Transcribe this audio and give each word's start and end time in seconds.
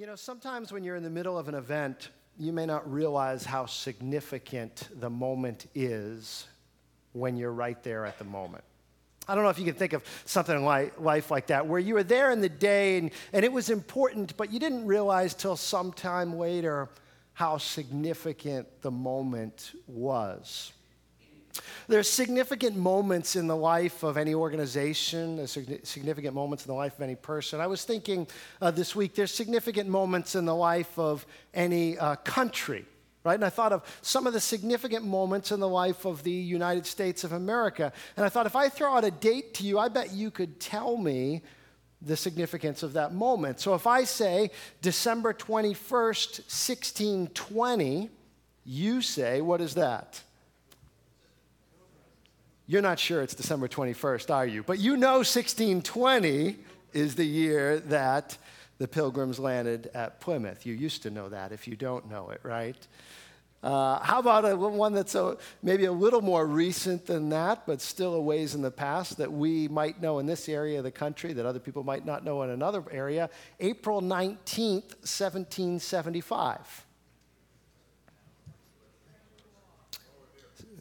You 0.00 0.06
know, 0.06 0.16
sometimes 0.16 0.72
when 0.72 0.82
you're 0.82 0.96
in 0.96 1.02
the 1.02 1.10
middle 1.10 1.36
of 1.36 1.46
an 1.48 1.54
event, 1.54 2.08
you 2.38 2.54
may 2.54 2.64
not 2.64 2.90
realize 2.90 3.44
how 3.44 3.66
significant 3.66 4.88
the 4.98 5.10
moment 5.10 5.66
is 5.74 6.46
when 7.12 7.36
you're 7.36 7.52
right 7.52 7.82
there 7.82 8.06
at 8.06 8.18
the 8.18 8.24
moment. 8.24 8.64
I 9.28 9.34
don't 9.34 9.44
know 9.44 9.50
if 9.50 9.58
you 9.58 9.66
can 9.66 9.74
think 9.74 9.92
of 9.92 10.02
something 10.24 10.64
like 10.64 10.98
life 10.98 11.30
like 11.30 11.48
that, 11.48 11.66
where 11.66 11.78
you 11.78 11.92
were 11.92 12.02
there 12.02 12.30
in 12.30 12.40
the 12.40 12.48
day 12.48 12.96
and, 12.96 13.10
and 13.34 13.44
it 13.44 13.52
was 13.52 13.68
important, 13.68 14.34
but 14.38 14.50
you 14.50 14.58
didn't 14.58 14.86
realize 14.86 15.34
till 15.34 15.54
sometime 15.54 16.38
later 16.38 16.88
how 17.34 17.58
significant 17.58 18.68
the 18.80 18.90
moment 18.90 19.72
was. 19.86 20.72
There's 21.88 22.08
significant 22.08 22.76
moments 22.76 23.36
in 23.36 23.46
the 23.46 23.56
life 23.56 24.02
of 24.02 24.16
any 24.16 24.34
organization, 24.34 25.46
significant 25.46 26.34
moments 26.34 26.64
in 26.64 26.68
the 26.68 26.76
life 26.76 26.94
of 26.94 27.02
any 27.02 27.16
person. 27.16 27.60
I 27.60 27.66
was 27.66 27.84
thinking 27.84 28.28
uh, 28.60 28.70
this 28.70 28.94
week, 28.94 29.14
there's 29.14 29.34
significant 29.34 29.88
moments 29.88 30.34
in 30.34 30.44
the 30.44 30.54
life 30.54 30.98
of 30.98 31.26
any 31.52 31.98
uh, 31.98 32.16
country, 32.16 32.84
right? 33.24 33.34
And 33.34 33.44
I 33.44 33.50
thought 33.50 33.72
of 33.72 33.82
some 34.02 34.26
of 34.26 34.32
the 34.32 34.40
significant 34.40 35.04
moments 35.04 35.50
in 35.50 35.60
the 35.60 35.68
life 35.68 36.04
of 36.04 36.22
the 36.22 36.30
United 36.30 36.86
States 36.86 37.24
of 37.24 37.32
America. 37.32 37.92
And 38.16 38.24
I 38.24 38.28
thought 38.28 38.46
if 38.46 38.56
I 38.56 38.68
throw 38.68 38.94
out 38.94 39.04
a 39.04 39.10
date 39.10 39.54
to 39.54 39.64
you, 39.64 39.78
I 39.78 39.88
bet 39.88 40.12
you 40.12 40.30
could 40.30 40.60
tell 40.60 40.96
me 40.96 41.42
the 42.02 42.16
significance 42.16 42.82
of 42.82 42.94
that 42.94 43.12
moment. 43.12 43.60
So 43.60 43.74
if 43.74 43.86
I 43.86 44.04
say 44.04 44.50
December 44.80 45.34
21st, 45.34 46.40
1620, 46.46 48.08
you 48.64 49.02
say, 49.02 49.40
what 49.40 49.60
is 49.60 49.74
that? 49.74 50.22
You're 52.70 52.82
not 52.82 53.00
sure 53.00 53.20
it's 53.20 53.34
December 53.34 53.66
21st, 53.66 54.32
are 54.32 54.46
you? 54.46 54.62
But 54.62 54.78
you 54.78 54.96
know 54.96 55.24
1620 55.24 56.56
is 56.92 57.16
the 57.16 57.24
year 57.24 57.80
that 57.80 58.38
the 58.78 58.86
pilgrims 58.86 59.40
landed 59.40 59.90
at 59.92 60.20
Plymouth. 60.20 60.64
You 60.64 60.74
used 60.74 61.02
to 61.02 61.10
know 61.10 61.28
that 61.30 61.50
if 61.50 61.66
you 61.66 61.74
don't 61.74 62.08
know 62.08 62.30
it, 62.30 62.38
right? 62.44 62.76
Uh, 63.64 63.98
how 63.98 64.20
about 64.20 64.44
a, 64.44 64.54
one 64.54 64.92
that's 64.92 65.16
a, 65.16 65.36
maybe 65.64 65.86
a 65.86 65.92
little 65.92 66.22
more 66.22 66.46
recent 66.46 67.06
than 67.06 67.30
that, 67.30 67.66
but 67.66 67.80
still 67.80 68.14
a 68.14 68.20
ways 68.20 68.54
in 68.54 68.62
the 68.62 68.70
past 68.70 69.18
that 69.18 69.32
we 69.32 69.66
might 69.66 70.00
know 70.00 70.20
in 70.20 70.26
this 70.26 70.48
area 70.48 70.78
of 70.78 70.84
the 70.84 70.92
country 70.92 71.32
that 71.32 71.44
other 71.44 71.58
people 71.58 71.82
might 71.82 72.06
not 72.06 72.24
know 72.24 72.40
in 72.42 72.50
another 72.50 72.84
area? 72.92 73.30
April 73.58 74.00
19th, 74.00 74.94
1775. 75.02 76.86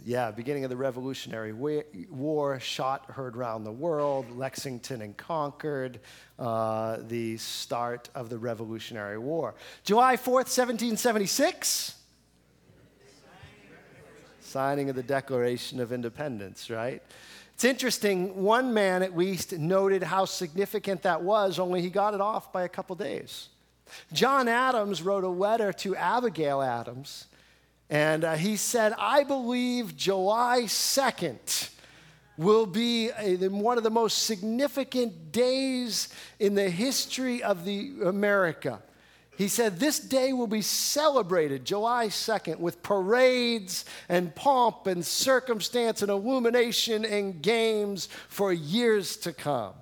Yeah, 0.05 0.31
beginning 0.31 0.63
of 0.63 0.69
the 0.69 0.77
Revolutionary 0.77 1.53
War, 1.53 2.59
shot 2.59 3.05
heard 3.11 3.35
around 3.35 3.63
the 3.63 3.71
world, 3.71 4.35
Lexington 4.37 5.01
and 5.01 5.15
Concord, 5.15 5.99
uh, 6.37 6.97
the 7.07 7.37
start 7.37 8.09
of 8.15 8.29
the 8.29 8.37
Revolutionary 8.37 9.17
War. 9.17 9.55
July 9.83 10.15
4th, 10.15 10.49
1776, 10.49 11.95
signing 14.41 14.89
of 14.89 14.95
the 14.95 15.03
Declaration 15.03 15.79
of 15.79 15.91
Independence, 15.91 16.69
right? 16.69 17.03
It's 17.53 17.65
interesting, 17.65 18.41
one 18.41 18.73
man 18.73 19.03
at 19.03 19.17
least 19.17 19.57
noted 19.57 20.01
how 20.01 20.25
significant 20.25 21.01
that 21.03 21.21
was, 21.21 21.59
only 21.59 21.81
he 21.81 21.89
got 21.89 22.13
it 22.13 22.21
off 22.21 22.53
by 22.53 22.63
a 22.63 22.69
couple 22.69 22.95
days. 22.95 23.49
John 24.13 24.47
Adams 24.47 25.01
wrote 25.01 25.23
a 25.23 25.29
letter 25.29 25.73
to 25.73 25.95
Abigail 25.95 26.61
Adams 26.61 27.25
and 27.89 28.23
uh, 28.23 28.35
he 28.35 28.55
said, 28.55 28.93
I 28.97 29.23
believe 29.23 29.95
July 29.95 30.63
2nd 30.63 31.69
will 32.37 32.65
be 32.65 33.09
a, 33.17 33.35
one 33.49 33.77
of 33.77 33.83
the 33.83 33.89
most 33.89 34.23
significant 34.23 35.31
days 35.31 36.09
in 36.39 36.55
the 36.55 36.69
history 36.69 37.41
of 37.41 37.65
the 37.65 37.93
America. 38.05 38.81
He 39.37 39.47
said, 39.47 39.79
This 39.79 39.99
day 39.99 40.33
will 40.33 40.47
be 40.47 40.61
celebrated 40.61 41.65
July 41.65 42.07
2nd 42.07 42.59
with 42.59 42.83
parades 42.83 43.85
and 44.07 44.35
pomp 44.35 44.85
and 44.85 45.03
circumstance 45.03 46.01
and 46.01 46.11
illumination 46.11 47.05
and 47.05 47.41
games 47.41 48.07
for 48.27 48.53
years 48.53 49.17
to 49.17 49.33
come. 49.33 49.73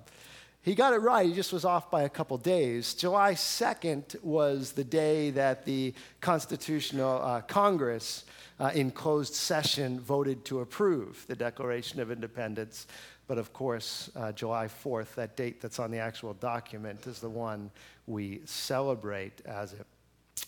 He 0.68 0.74
got 0.74 0.92
it 0.92 0.98
right. 0.98 1.26
He 1.26 1.32
just 1.32 1.50
was 1.50 1.64
off 1.64 1.90
by 1.90 2.02
a 2.02 2.10
couple 2.10 2.36
days. 2.36 2.92
July 2.92 3.32
2nd 3.32 4.22
was 4.22 4.72
the 4.72 4.84
day 4.84 5.30
that 5.30 5.64
the 5.64 5.94
Constitutional 6.20 7.22
uh, 7.22 7.40
Congress, 7.40 8.26
uh, 8.60 8.70
in 8.74 8.90
closed 8.90 9.32
session, 9.32 9.98
voted 9.98 10.44
to 10.44 10.60
approve 10.60 11.24
the 11.26 11.34
Declaration 11.34 12.00
of 12.00 12.10
Independence. 12.10 12.86
But 13.28 13.38
of 13.38 13.54
course, 13.54 14.10
uh, 14.14 14.32
July 14.32 14.68
4th, 14.68 15.14
that 15.14 15.38
date 15.38 15.62
that's 15.62 15.78
on 15.78 15.90
the 15.90 16.00
actual 16.00 16.34
document, 16.34 17.06
is 17.06 17.18
the 17.18 17.30
one 17.30 17.70
we 18.06 18.42
celebrate 18.44 19.40
as 19.46 19.72
it. 19.72 19.86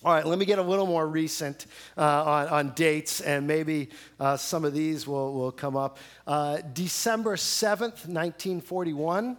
All 0.04 0.12
right, 0.12 0.26
let 0.26 0.38
me 0.38 0.44
get 0.44 0.58
a 0.58 0.62
little 0.62 0.87
more 0.87 1.08
recent 1.08 1.64
uh, 1.97 2.25
on, 2.25 2.48
on, 2.48 2.70
dates, 2.75 3.22
and 3.22 3.47
maybe 3.47 3.88
uh, 4.19 4.37
some 4.37 4.66
of 4.66 4.75
these 4.75 5.06
will, 5.06 5.32
will 5.32 5.52
come 5.52 5.76
up. 5.76 5.97
Uh, 6.26 6.58
December 6.75 7.37
7th, 7.37 8.04
1941 8.06 9.38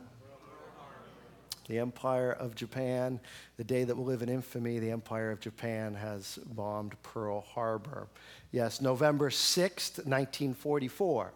the 1.72 1.80
Empire 1.80 2.34
of 2.34 2.54
Japan. 2.54 3.18
The 3.56 3.64
day 3.64 3.86
that 3.86 3.96
will 3.96 4.04
live 4.04 4.22
in 4.22 4.28
infamy, 4.28 4.80
the 4.80 4.92
Empire 4.92 5.32
of 5.32 5.40
Japan 5.40 5.94
has 5.94 6.38
bombed 6.46 7.02
Pearl 7.02 7.40
Harbor. 7.40 8.10
Yes, 8.52 8.82
November 8.82 9.30
6th, 9.30 10.06
1944. 10.06 11.32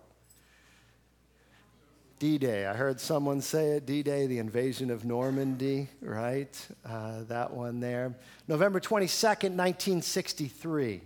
D 2.19 2.37
Day. 2.37 2.65
I 2.65 2.73
heard 2.73 2.99
someone 2.99 3.39
say 3.39 3.77
it 3.77 3.85
D 3.85 4.03
Day, 4.03 4.27
the 4.27 4.39
invasion 4.39 4.91
of 4.91 5.05
Normandy, 5.05 5.87
right? 6.01 6.67
Uh, 6.85 7.23
that 7.29 7.53
one 7.53 7.79
there. 7.79 8.13
November 8.49 8.81
22nd, 8.81 9.55
1963. 9.55 11.01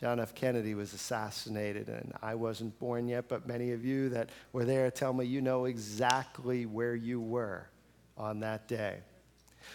John 0.00 0.18
F. 0.18 0.34
Kennedy 0.34 0.74
was 0.74 0.94
assassinated, 0.94 1.88
and 1.88 2.14
I 2.22 2.34
wasn't 2.34 2.78
born 2.78 3.06
yet, 3.06 3.28
but 3.28 3.46
many 3.46 3.72
of 3.72 3.84
you 3.84 4.08
that 4.08 4.30
were 4.54 4.64
there 4.64 4.90
tell 4.90 5.12
me 5.12 5.26
you 5.26 5.42
know 5.42 5.66
exactly 5.66 6.64
where 6.64 6.94
you 6.94 7.20
were 7.20 7.68
on 8.16 8.40
that 8.40 8.66
day. 8.66 8.96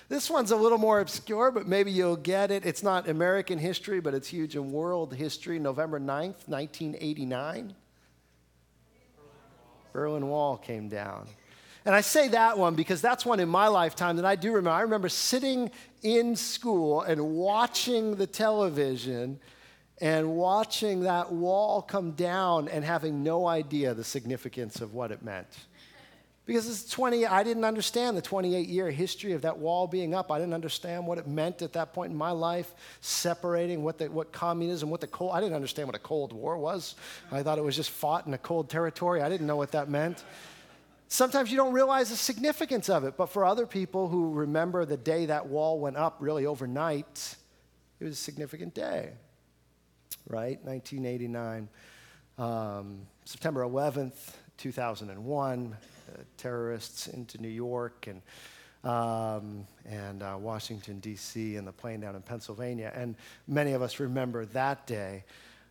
This 0.10 0.28
one's 0.28 0.50
a 0.50 0.56
little 0.56 0.80
more 0.80 1.00
obscure, 1.00 1.52
but 1.52 1.68
maybe 1.68 1.92
you'll 1.92 2.16
get 2.16 2.50
it. 2.50 2.66
It's 2.66 2.82
not 2.82 3.08
American 3.08 3.60
history, 3.60 4.00
but 4.00 4.16
it's 4.16 4.28
huge 4.28 4.56
in 4.56 4.72
world 4.72 5.14
history. 5.14 5.60
November 5.60 6.00
9th, 6.00 6.48
1989. 6.48 7.76
Berlin 9.94 10.28
Wall 10.28 10.58
came 10.58 10.90
down. 10.90 11.28
And 11.86 11.94
I 11.94 12.02
say 12.02 12.30
that 12.30 12.58
one 12.58 12.74
because 12.74 13.00
that's 13.00 13.28
one 13.28 13.40
in 13.40 13.48
my 13.48 13.68
lifetime 13.68 14.16
that 14.16 14.26
I 14.26 14.36
do 14.36 14.50
remember. 14.50 14.72
I 14.72 14.82
remember 14.82 15.08
sitting 15.08 15.70
in 16.02 16.36
school 16.36 17.02
and 17.02 17.36
watching 17.36 18.16
the 18.16 18.26
television 18.26 19.40
and 20.02 20.36
watching 20.36 21.02
that 21.02 21.32
wall 21.32 21.82
come 21.82 22.12
down 22.12 22.68
and 22.68 22.84
having 22.84 23.24
no 23.24 23.48
idea 23.48 23.94
the 23.94 24.04
significance 24.04 24.82
of 24.82 24.94
what 24.94 25.12
it 25.12 25.24
meant. 25.24 25.48
Because 26.46 26.70
it's 26.70 26.88
20, 26.92 27.26
I 27.26 27.44
didn't 27.44 27.64
understand 27.64 28.16
the 28.16 28.22
28 28.22 28.68
year 28.68 28.92
history 28.92 29.32
of 29.32 29.42
that 29.42 29.58
wall 29.58 29.88
being 29.88 30.14
up. 30.14 30.32
I 30.32 30.38
didn't 30.38 30.54
understand 30.54 31.08
what 31.08 31.18
it 31.18 31.28
meant 31.28 31.64
at 31.64 31.74
that 31.74 31.92
point 31.92 32.12
in 32.12 32.18
my 32.18 32.30
life, 32.32 32.76
separating 33.02 33.84
what, 33.84 33.98
the, 33.98 34.12
what 34.12 34.32
communism, 34.32 34.92
what 34.92 35.02
the 35.02 35.08
cold, 35.08 35.32
I 35.34 35.40
didn't 35.40 35.56
understand 35.56 35.88
what 35.88 35.96
a 35.96 36.00
Cold 36.00 36.34
War 36.34 36.58
was. 36.58 36.96
I 37.32 37.42
thought 37.42 37.58
it 37.58 37.64
was 37.64 37.76
just 37.76 37.90
fought 37.90 38.28
in 38.28 38.34
a 38.36 38.38
cold 38.38 38.70
territory. 38.70 39.22
I 39.22 39.30
didn't 39.30 39.48
know 39.48 39.56
what 39.56 39.72
that 39.72 39.90
meant. 39.90 40.24
Sometimes 41.08 41.50
you 41.50 41.58
don't 41.58 41.74
realize 41.74 42.10
the 42.10 42.16
significance 42.16 42.90
of 42.90 43.06
it, 43.06 43.18
but 43.18 43.28
for 43.28 43.46
other 43.46 43.66
people 43.66 44.08
who 44.08 44.34
remember 44.34 44.86
the 44.86 44.98
day 44.98 45.26
that 45.28 45.48
wall 45.48 45.80
went 45.80 45.98
up 45.98 46.18
really 46.20 46.46
overnight, 46.46 47.36
it 48.00 48.04
was 48.04 48.14
a 48.14 48.18
significant 48.18 48.76
day 48.76 49.14
right? 50.28 50.64
1989. 50.64 51.70
Um, 52.38 53.08
September 53.24 53.62
11th, 53.62 54.34
2001, 54.58 55.76
uh, 55.76 56.22
terrorists 56.38 57.08
into 57.08 57.42
New 57.42 57.48
York 57.48 58.08
and, 58.08 58.22
um, 58.90 59.66
and 59.86 60.22
uh, 60.22 60.38
Washington, 60.40 61.00
D.C., 61.00 61.56
and 61.56 61.68
the 61.68 61.72
plane 61.72 62.02
down 62.02 62.16
in 62.16 62.22
Pennsylvania. 62.22 62.92
And 62.96 63.16
many 63.48 63.74
of 63.74 63.82
us 63.82 64.00
remember 64.00 64.46
that 64.48 64.86
day. 64.86 65.24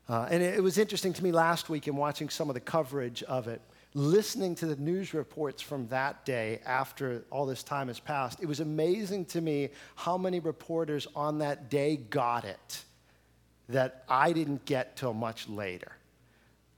Uh, 0.08 0.26
and 0.30 0.42
it, 0.42 0.54
it 0.54 0.62
was 0.62 0.78
interesting 0.78 1.12
to 1.12 1.22
me 1.22 1.32
last 1.32 1.68
week 1.68 1.86
in 1.86 1.96
watching 1.96 2.28
some 2.28 2.48
of 2.48 2.54
the 2.54 2.60
coverage 2.60 3.22
of 3.24 3.48
it 3.48 3.60
listening 3.94 4.56
to 4.56 4.66
the 4.66 4.76
news 4.76 5.14
reports 5.14 5.62
from 5.62 5.86
that 5.88 6.24
day 6.24 6.60
after 6.66 7.24
all 7.30 7.46
this 7.46 7.62
time 7.62 7.86
has 7.86 8.00
passed, 8.00 8.42
it 8.42 8.46
was 8.46 8.58
amazing 8.58 9.24
to 9.24 9.40
me 9.40 9.70
how 9.94 10.18
many 10.18 10.40
reporters 10.40 11.06
on 11.14 11.38
that 11.38 11.70
day 11.70 11.96
got 11.96 12.44
it 12.44 12.84
that 13.68 14.04
I 14.08 14.32
didn't 14.32 14.64
get 14.64 14.96
till 14.96 15.12
much 15.12 15.48
later. 15.48 15.92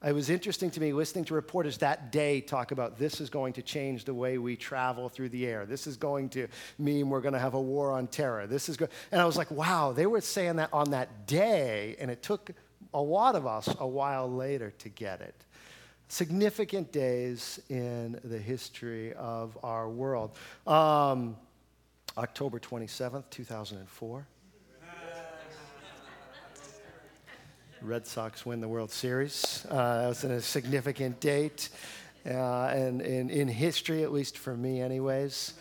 It 0.04 0.12
was 0.12 0.28
interesting 0.28 0.70
to 0.72 0.80
me 0.80 0.92
listening 0.92 1.24
to 1.26 1.34
reporters 1.34 1.78
that 1.78 2.12
day 2.12 2.40
talk 2.40 2.70
about 2.70 2.98
this 2.98 3.20
is 3.20 3.30
going 3.30 3.54
to 3.54 3.62
change 3.62 4.04
the 4.04 4.12
way 4.12 4.36
we 4.36 4.54
travel 4.54 5.08
through 5.08 5.30
the 5.30 5.46
air. 5.46 5.64
This 5.64 5.86
is 5.86 5.96
going 5.96 6.28
to 6.30 6.48
mean 6.78 7.08
we're 7.08 7.22
going 7.22 7.34
to 7.34 7.40
have 7.40 7.54
a 7.54 7.60
war 7.60 7.92
on 7.92 8.06
terror. 8.06 8.46
This 8.46 8.68
is 8.68 8.76
go-. 8.76 8.88
and 9.10 9.20
I 9.20 9.24
was 9.24 9.36
like, 9.36 9.50
wow, 9.50 9.92
they 9.92 10.06
were 10.06 10.20
saying 10.20 10.56
that 10.56 10.68
on 10.72 10.90
that 10.90 11.26
day, 11.26 11.96
and 11.98 12.10
it 12.10 12.22
took 12.22 12.50
a 12.92 13.00
lot 13.00 13.34
of 13.34 13.46
us 13.46 13.68
a 13.80 13.86
while 13.86 14.30
later 14.30 14.70
to 14.78 14.88
get 14.90 15.22
it. 15.22 15.34
Significant 16.08 16.92
days 16.92 17.58
in 17.68 18.20
the 18.22 18.38
history 18.38 19.12
of 19.14 19.58
our 19.64 19.88
world. 19.88 20.36
Um, 20.66 21.36
October 22.16 22.60
27th, 22.60 23.24
2004. 23.30 24.26
Red 27.86 28.04
Sox 28.04 28.44
win 28.44 28.60
the 28.60 28.66
World 28.66 28.90
Series. 28.90 29.64
Uh, 29.70 30.02
that 30.02 30.08
was 30.08 30.24
a 30.24 30.42
significant 30.42 31.20
date, 31.20 31.68
uh, 32.28 32.64
and, 32.66 33.00
and, 33.00 33.30
in 33.30 33.46
history, 33.46 34.02
at 34.02 34.12
least 34.12 34.38
for 34.38 34.56
me, 34.56 34.80
anyways. 34.80 35.54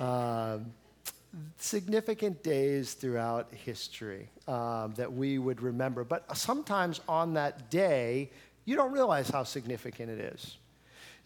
Uh, 0.00 0.58
significant 1.58 2.42
days 2.42 2.94
throughout 2.94 3.52
history 3.52 4.30
um, 4.48 4.94
that 4.96 5.12
we 5.12 5.38
would 5.38 5.60
remember. 5.60 6.04
But 6.04 6.34
sometimes 6.38 7.02
on 7.06 7.34
that 7.34 7.70
day, 7.70 8.30
you 8.64 8.74
don't 8.74 8.92
realize 8.92 9.28
how 9.28 9.42
significant 9.42 10.08
it 10.08 10.20
is. 10.32 10.56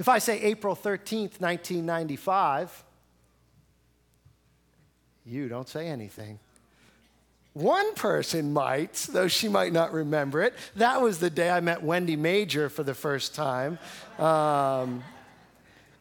If 0.01 0.09
I 0.09 0.19
say 0.19 0.41
April 0.41 0.75
13th, 0.75 1.41
1995, 1.41 2.83
you 5.25 5.49
don't 5.49 5.69
say 5.69 5.87
anything. 5.87 6.41
One 7.55 7.95
person 7.95 8.55
might, 8.55 8.95
though 9.11 9.29
she 9.29 9.49
might 9.49 9.75
not 9.75 9.93
remember 9.93 10.41
it. 10.41 10.55
That 10.77 11.03
was 11.03 11.19
the 11.19 11.29
day 11.29 11.51
I 11.51 11.61
met 11.61 11.83
Wendy 11.83 12.17
Major 12.17 12.71
for 12.71 12.83
the 12.83 12.95
first 12.95 13.35
time. 13.35 13.79
Um, 14.19 15.05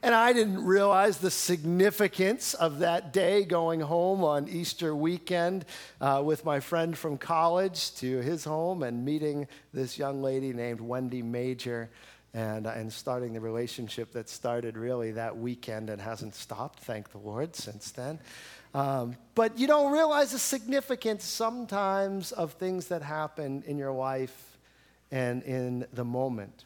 and 0.03 0.15
I 0.15 0.31
didn't 0.33 0.63
realize 0.65 1.17
the 1.17 1.29
significance 1.29 2.53
of 2.53 2.79
that 2.79 3.11
day 3.11 3.43
going 3.43 3.81
home 3.81 4.23
on 4.23 4.47
Easter 4.47 4.95
weekend 4.95 5.65
uh, 5.99 6.21
with 6.25 6.45
my 6.45 6.59
friend 6.59 6.97
from 6.97 7.17
college 7.17 7.93
to 7.95 8.19
his 8.19 8.45
home 8.45 8.81
and 8.81 9.03
meeting 9.03 9.47
this 9.73 9.99
young 9.99 10.23
lady 10.23 10.53
named 10.53 10.79
Wendy 10.79 11.21
Major 11.21 11.89
and, 12.33 12.65
uh, 12.65 12.71
and 12.71 12.91
starting 12.91 13.33
the 13.33 13.41
relationship 13.41 14.13
that 14.13 14.29
started 14.29 14.77
really 14.77 15.11
that 15.11 15.37
weekend 15.37 15.89
and 15.89 16.01
hasn't 16.01 16.33
stopped, 16.33 16.79
thank 16.79 17.11
the 17.11 17.17
Lord, 17.17 17.55
since 17.55 17.91
then. 17.91 18.19
Um, 18.73 19.15
but 19.35 19.59
you 19.59 19.67
don't 19.67 19.91
realize 19.91 20.31
the 20.31 20.39
significance 20.39 21.25
sometimes 21.25 22.31
of 22.31 22.53
things 22.53 22.87
that 22.87 23.01
happen 23.01 23.63
in 23.67 23.77
your 23.77 23.91
life 23.91 24.57
and 25.11 25.43
in 25.43 25.85
the 25.93 26.05
moment. 26.05 26.65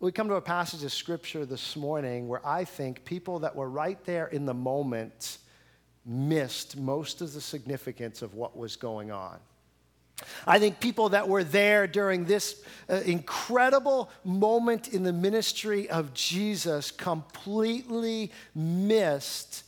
We 0.00 0.10
come 0.12 0.28
to 0.28 0.34
a 0.34 0.40
passage 0.40 0.82
of 0.82 0.92
scripture 0.92 1.44
this 1.46 1.76
morning 1.76 2.26
where 2.26 2.44
I 2.44 2.64
think 2.64 3.04
people 3.04 3.40
that 3.40 3.54
were 3.54 3.68
right 3.68 4.02
there 4.04 4.26
in 4.26 4.46
the 4.46 4.54
moment 4.54 5.38
missed 6.06 6.76
most 6.76 7.20
of 7.20 7.32
the 7.34 7.40
significance 7.40 8.22
of 8.22 8.34
what 8.34 8.56
was 8.56 8.76
going 8.76 9.10
on. 9.10 9.38
I 10.46 10.58
think 10.58 10.80
people 10.80 11.10
that 11.10 11.28
were 11.28 11.44
there 11.44 11.86
during 11.86 12.24
this 12.24 12.62
uh, 12.88 12.96
incredible 13.06 14.10
moment 14.24 14.88
in 14.88 15.02
the 15.02 15.12
ministry 15.12 15.88
of 15.88 16.12
Jesus 16.14 16.90
completely 16.90 18.32
missed 18.54 19.64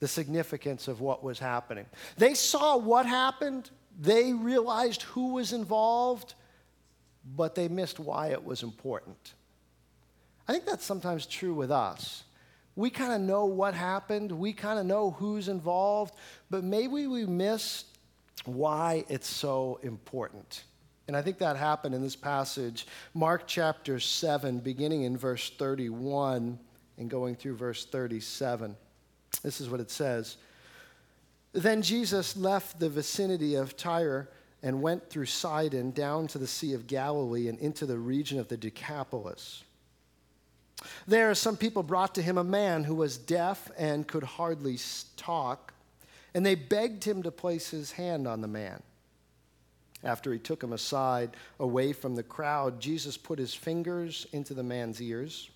the 0.00 0.08
significance 0.08 0.88
of 0.88 1.00
what 1.00 1.22
was 1.24 1.38
happening. 1.38 1.86
They 2.16 2.34
saw 2.34 2.76
what 2.76 3.06
happened, 3.06 3.70
they 3.98 4.32
realized 4.32 5.02
who 5.02 5.34
was 5.34 5.52
involved, 5.52 6.34
but 7.34 7.54
they 7.54 7.68
missed 7.68 7.98
why 7.98 8.28
it 8.28 8.44
was 8.44 8.62
important. 8.62 9.34
I 10.46 10.52
think 10.52 10.66
that's 10.66 10.84
sometimes 10.84 11.26
true 11.26 11.54
with 11.54 11.70
us. 11.70 12.24
We 12.76 12.90
kind 12.90 13.12
of 13.12 13.20
know 13.22 13.46
what 13.46 13.74
happened, 13.74 14.30
we 14.30 14.52
kind 14.52 14.78
of 14.78 14.84
know 14.84 15.12
who's 15.12 15.48
involved, 15.48 16.14
but 16.50 16.62
maybe 16.62 17.06
we 17.06 17.24
miss 17.24 17.84
why 18.44 19.04
it's 19.08 19.28
so 19.28 19.80
important. 19.82 20.64
And 21.08 21.16
I 21.16 21.22
think 21.22 21.38
that 21.38 21.56
happened 21.56 21.94
in 21.94 22.02
this 22.02 22.16
passage, 22.16 22.86
Mark 23.14 23.44
chapter 23.46 23.98
7, 23.98 24.58
beginning 24.58 25.02
in 25.02 25.16
verse 25.16 25.50
31 25.50 26.58
and 26.98 27.10
going 27.10 27.34
through 27.34 27.56
verse 27.56 27.86
37. 27.86 28.76
This 29.42 29.60
is 29.60 29.68
what 29.68 29.80
it 29.80 29.90
says. 29.90 30.36
Then 31.52 31.82
Jesus 31.82 32.36
left 32.36 32.78
the 32.78 32.88
vicinity 32.88 33.54
of 33.54 33.76
Tyre 33.76 34.28
and 34.62 34.82
went 34.82 35.08
through 35.08 35.26
Sidon 35.26 35.90
down 35.90 36.26
to 36.28 36.38
the 36.38 36.46
Sea 36.46 36.74
of 36.74 36.86
Galilee 36.86 37.48
and 37.48 37.58
into 37.58 37.86
the 37.86 37.98
region 37.98 38.38
of 38.38 38.48
the 38.48 38.56
Decapolis. 38.56 39.62
There, 41.06 41.34
some 41.34 41.56
people 41.56 41.82
brought 41.82 42.14
to 42.16 42.22
him 42.22 42.36
a 42.36 42.44
man 42.44 42.84
who 42.84 42.94
was 42.94 43.16
deaf 43.16 43.70
and 43.78 44.06
could 44.06 44.24
hardly 44.24 44.78
talk, 45.16 45.72
and 46.34 46.44
they 46.44 46.54
begged 46.54 47.04
him 47.04 47.22
to 47.22 47.30
place 47.30 47.70
his 47.70 47.92
hand 47.92 48.28
on 48.28 48.40
the 48.40 48.48
man. 48.48 48.82
After 50.04 50.32
he 50.32 50.38
took 50.38 50.62
him 50.62 50.72
aside, 50.72 51.30
away 51.58 51.92
from 51.92 52.14
the 52.14 52.22
crowd, 52.22 52.80
Jesus 52.80 53.16
put 53.16 53.38
his 53.38 53.54
fingers 53.54 54.26
into 54.32 54.52
the 54.52 54.62
man's 54.62 55.00
ears. 55.00 55.50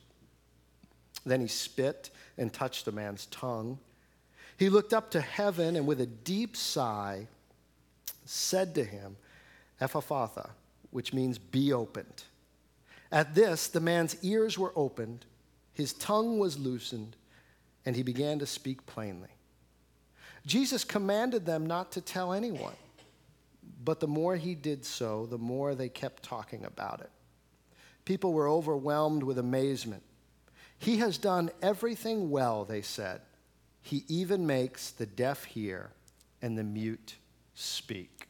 Then 1.27 1.41
he 1.41 1.49
spit 1.49 2.11
and 2.40 2.52
touched 2.52 2.87
the 2.87 2.92
man's 2.92 3.26
tongue. 3.26 3.78
He 4.56 4.69
looked 4.69 4.92
up 4.92 5.10
to 5.12 5.20
heaven 5.20 5.76
and, 5.76 5.87
with 5.87 6.00
a 6.00 6.06
deep 6.06 6.56
sigh, 6.56 7.28
said 8.25 8.75
to 8.75 8.84
him, 8.84 9.16
Ephphatha, 9.81 10.50
which 10.90 11.12
means 11.12 11.38
be 11.38 11.72
opened. 11.72 12.25
At 13.12 13.34
this, 13.34 13.69
the 13.69 13.81
man's 13.81 14.16
ears 14.22 14.58
were 14.58 14.72
opened, 14.75 15.26
his 15.75 15.92
tongue 15.92 16.38
was 16.38 16.58
loosened, 16.58 17.16
and 17.84 17.94
he 17.94 18.02
began 18.02 18.38
to 18.38 18.46
speak 18.46 18.84
plainly. 18.86 19.28
Jesus 20.46 20.84
commanded 20.84 21.44
them 21.44 21.66
not 21.66 21.93
to 21.93 22.00
tell 22.00 22.32
anyone, 22.32 22.75
but 23.84 24.00
the 24.00 24.08
more 24.08 24.36
he 24.36 24.54
did 24.54 24.84
so, 24.84 25.26
the 25.26 25.38
more 25.38 25.75
they 25.75 25.88
kept 25.88 26.22
talking 26.22 26.64
about 26.64 27.00
it. 27.00 27.10
People 28.04 28.32
were 28.32 28.48
overwhelmed 28.48 29.22
with 29.22 29.38
amazement. 29.38 30.02
He 30.81 30.97
has 30.97 31.19
done 31.19 31.50
everything 31.61 32.31
well, 32.31 32.65
they 32.65 32.81
said. 32.81 33.21
He 33.82 34.05
even 34.09 34.47
makes 34.47 34.91
the 34.91 35.05
deaf 35.05 35.44
hear 35.44 35.91
and 36.41 36.56
the 36.56 36.65
mute 36.65 37.17
speak. 37.55 38.29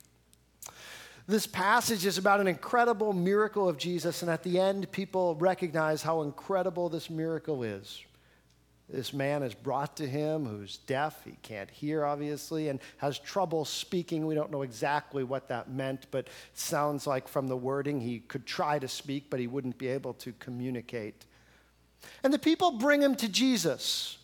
This 1.29 1.47
passage 1.47 2.05
is 2.05 2.19
about 2.19 2.41
an 2.41 2.49
incredible 2.49 3.13
miracle 3.13 3.69
of 3.69 3.79
Jesus, 3.79 4.23
and 4.23 4.31
at 4.31 4.43
the 4.43 4.59
end, 4.59 4.91
people 4.91 5.37
recognize 5.37 6.03
how 6.03 6.23
incredible 6.23 6.89
this 6.89 7.09
miracle 7.09 7.63
is. 7.63 8.03
This 8.89 9.13
man 9.13 9.45
is 9.45 9.55
brought 9.55 9.97
to 9.99 10.09
him 10.09 10.45
who's 10.45 10.79
deaf, 10.79 11.23
he 11.25 11.37
can't 11.43 11.71
hear, 11.71 12.05
obviously, 12.05 12.69
and 12.69 12.81
has 12.97 13.17
trouble 13.17 13.65
speaking. 13.65 14.27
We 14.27 14.35
don't 14.35 14.51
know 14.51 14.63
exactly 14.63 15.23
what 15.23 15.47
that 15.51 15.71
meant, 15.71 16.07
but 16.11 16.27
sounds 16.55 17.07
like 17.07 17.29
from 17.29 17.47
the 17.47 17.57
wording 17.57 18.01
he 18.01 18.19
could 18.19 18.45
try 18.45 18.81
to 18.81 18.89
speak, 18.89 19.31
but 19.31 19.39
he 19.39 19.47
wouldn't 19.47 19.79
be 19.79 19.87
able 19.87 20.15
to 20.15 20.33
communicate. 20.41 21.27
And 22.23 22.33
the 22.33 22.39
people 22.39 22.73
bring 22.73 23.03
him 23.03 23.15
to 23.17 23.29
Jesus. 23.29 24.19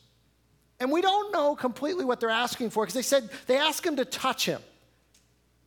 And 0.78 0.92
we 0.92 1.00
don't 1.00 1.32
know 1.32 1.56
completely 1.56 2.04
what 2.04 2.20
they're 2.20 2.28
asking 2.28 2.70
for 2.70 2.84
because 2.84 2.94
they 2.94 3.02
said 3.02 3.28
they 3.46 3.56
ask 3.56 3.84
him 3.84 3.96
to 3.96 4.04
touch 4.04 4.46
him. 4.46 4.60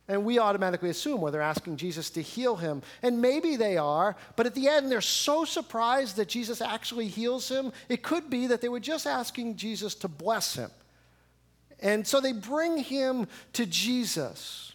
And 0.06 0.24
we 0.24 0.40
automatically 0.40 0.90
assume 0.90 1.20
well, 1.20 1.30
they're 1.30 1.40
asking 1.40 1.76
Jesus 1.76 2.10
to 2.10 2.22
heal 2.22 2.56
him. 2.56 2.82
And 3.02 3.20
maybe 3.20 3.56
they 3.56 3.76
are, 3.76 4.16
but 4.34 4.46
at 4.46 4.54
the 4.54 4.66
end, 4.66 4.90
they're 4.90 5.00
so 5.00 5.44
surprised 5.44 6.16
that 6.16 6.28
Jesus 6.28 6.60
actually 6.60 7.06
heals 7.06 7.48
him. 7.48 7.72
It 7.88 8.02
could 8.02 8.28
be 8.28 8.48
that 8.48 8.60
they 8.60 8.68
were 8.68 8.80
just 8.80 9.06
asking 9.06 9.56
Jesus 9.56 9.94
to 9.96 10.08
bless 10.08 10.54
him. 10.54 10.70
And 11.78 12.06
so 12.06 12.20
they 12.20 12.32
bring 12.32 12.78
him 12.78 13.26
to 13.54 13.66
Jesus. 13.66 14.72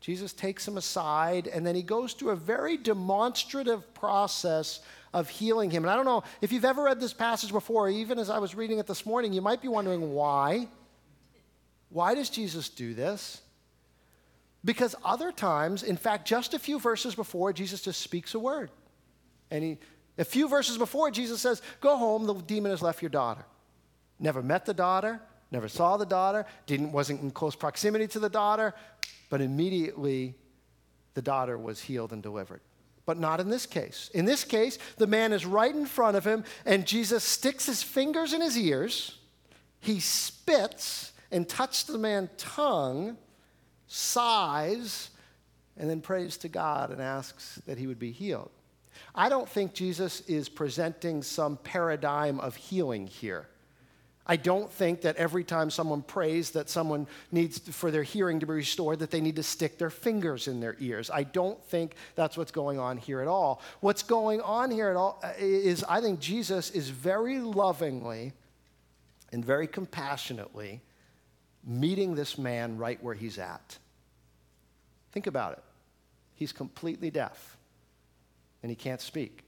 Jesus 0.00 0.32
takes 0.32 0.66
him 0.66 0.76
aside, 0.76 1.46
and 1.46 1.66
then 1.66 1.74
he 1.74 1.82
goes 1.82 2.12
through 2.12 2.30
a 2.30 2.36
very 2.36 2.76
demonstrative 2.76 3.94
process 3.94 4.80
of 5.12 5.28
healing 5.28 5.70
him. 5.70 5.84
And 5.84 5.90
I 5.90 5.96
don't 5.96 6.04
know 6.04 6.24
if 6.40 6.52
you've 6.52 6.64
ever 6.64 6.84
read 6.84 7.00
this 7.00 7.12
passage 7.12 7.52
before, 7.52 7.88
even 7.88 8.18
as 8.18 8.30
I 8.30 8.38
was 8.38 8.54
reading 8.54 8.78
it 8.78 8.86
this 8.86 9.04
morning, 9.04 9.32
you 9.32 9.42
might 9.42 9.60
be 9.60 9.68
wondering 9.68 10.12
why. 10.12 10.68
Why 11.90 12.14
does 12.14 12.30
Jesus 12.30 12.68
do 12.68 12.94
this? 12.94 13.42
Because 14.64 14.94
other 15.04 15.32
times, 15.32 15.82
in 15.82 15.96
fact, 15.96 16.26
just 16.26 16.54
a 16.54 16.58
few 16.58 16.78
verses 16.78 17.14
before, 17.14 17.52
Jesus 17.52 17.82
just 17.82 18.00
speaks 18.00 18.34
a 18.34 18.38
word. 18.38 18.70
And 19.50 19.64
he, 19.64 19.78
a 20.16 20.24
few 20.24 20.48
verses 20.48 20.78
before, 20.78 21.10
Jesus 21.10 21.40
says, 21.40 21.62
Go 21.80 21.96
home, 21.96 22.26
the 22.26 22.34
demon 22.34 22.70
has 22.70 22.80
left 22.80 23.02
your 23.02 23.10
daughter. 23.10 23.44
Never 24.18 24.42
met 24.42 24.64
the 24.64 24.74
daughter, 24.74 25.20
never 25.50 25.68
saw 25.68 25.96
the 25.96 26.06
daughter, 26.06 26.46
didn't, 26.66 26.92
wasn't 26.92 27.22
in 27.22 27.32
close 27.32 27.56
proximity 27.56 28.06
to 28.08 28.20
the 28.20 28.30
daughter, 28.30 28.72
but 29.30 29.40
immediately 29.40 30.34
the 31.14 31.22
daughter 31.22 31.58
was 31.58 31.80
healed 31.80 32.12
and 32.12 32.22
delivered. 32.22 32.60
But 33.04 33.18
not 33.18 33.40
in 33.40 33.50
this 33.50 33.66
case. 33.66 34.10
In 34.14 34.24
this 34.24 34.44
case, 34.44 34.78
the 34.96 35.06
man 35.06 35.32
is 35.32 35.44
right 35.44 35.74
in 35.74 35.86
front 35.86 36.16
of 36.16 36.24
him, 36.24 36.44
and 36.64 36.86
Jesus 36.86 37.24
sticks 37.24 37.66
his 37.66 37.82
fingers 37.82 38.32
in 38.32 38.40
his 38.40 38.56
ears. 38.56 39.18
He 39.80 39.98
spits 39.98 41.12
and 41.32 41.48
touches 41.48 41.84
the 41.84 41.98
man's 41.98 42.30
tongue 42.36 43.16
sighs, 43.88 45.10
and 45.76 45.90
then 45.90 46.00
prays 46.00 46.36
to 46.38 46.48
God 46.48 46.90
and 46.90 47.02
asks 47.02 47.60
that 47.66 47.78
he 47.78 47.86
would 47.86 47.98
be 47.98 48.12
healed. 48.12 48.50
I 49.14 49.28
don't 49.28 49.48
think 49.48 49.74
Jesus 49.74 50.20
is 50.22 50.48
presenting 50.48 51.22
some 51.22 51.56
paradigm 51.56 52.40
of 52.40 52.56
healing 52.56 53.06
here. 53.06 53.48
I 54.26 54.36
don't 54.36 54.70
think 54.70 55.00
that 55.00 55.16
every 55.16 55.42
time 55.42 55.68
someone 55.68 56.02
prays 56.02 56.52
that 56.52 56.70
someone 56.70 57.08
needs 57.32 57.58
for 57.58 57.90
their 57.90 58.04
hearing 58.04 58.38
to 58.40 58.46
be 58.46 58.52
restored 58.52 59.00
that 59.00 59.10
they 59.10 59.20
need 59.20 59.36
to 59.36 59.42
stick 59.42 59.78
their 59.78 59.90
fingers 59.90 60.46
in 60.46 60.60
their 60.60 60.76
ears. 60.78 61.10
I 61.10 61.24
don't 61.24 61.62
think 61.64 61.96
that's 62.14 62.36
what's 62.36 62.52
going 62.52 62.78
on 62.78 62.98
here 62.98 63.20
at 63.20 63.26
all. 63.26 63.60
What's 63.80 64.04
going 64.04 64.40
on 64.40 64.70
here 64.70 64.88
at 64.90 64.96
all 64.96 65.20
uh, 65.24 65.32
is 65.38 65.82
I 65.84 66.00
think 66.00 66.20
Jesus 66.20 66.70
is 66.70 66.88
very 66.88 67.40
lovingly 67.40 68.32
and 69.32 69.44
very 69.44 69.66
compassionately 69.66 70.82
meeting 71.64 72.14
this 72.14 72.38
man 72.38 72.78
right 72.78 73.02
where 73.02 73.14
he's 73.14 73.38
at. 73.38 73.78
Think 75.10 75.26
about 75.26 75.54
it. 75.54 75.64
He's 76.36 76.52
completely 76.52 77.10
deaf 77.10 77.56
and 78.62 78.70
he 78.70 78.76
can't 78.76 79.00
speak. 79.00 79.44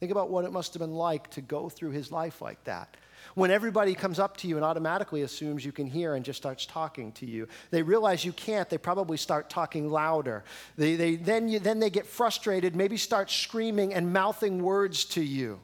Think 0.00 0.12
about 0.12 0.30
what 0.30 0.44
it 0.44 0.52
must 0.52 0.74
have 0.74 0.80
been 0.80 0.94
like 0.94 1.28
to 1.30 1.40
go 1.40 1.68
through 1.68 1.90
his 1.90 2.12
life 2.12 2.40
like 2.40 2.62
that. 2.64 2.96
When 3.34 3.50
everybody 3.50 3.94
comes 3.94 4.18
up 4.18 4.36
to 4.38 4.48
you 4.48 4.56
and 4.56 4.64
automatically 4.64 5.22
assumes 5.22 5.64
you 5.64 5.72
can 5.72 5.86
hear 5.86 6.14
and 6.14 6.24
just 6.24 6.36
starts 6.36 6.66
talking 6.66 7.12
to 7.12 7.26
you, 7.26 7.48
they 7.70 7.82
realize 7.82 8.24
you 8.24 8.32
can't, 8.32 8.68
they 8.70 8.78
probably 8.78 9.16
start 9.16 9.50
talking 9.50 9.90
louder. 9.90 10.44
They, 10.76 10.96
they, 10.96 11.16
then, 11.16 11.48
you, 11.48 11.58
then 11.58 11.80
they 11.80 11.90
get 11.90 12.06
frustrated, 12.06 12.76
maybe 12.76 12.96
start 12.96 13.30
screaming 13.30 13.92
and 13.92 14.12
mouthing 14.12 14.62
words 14.62 15.04
to 15.06 15.22
you 15.22 15.60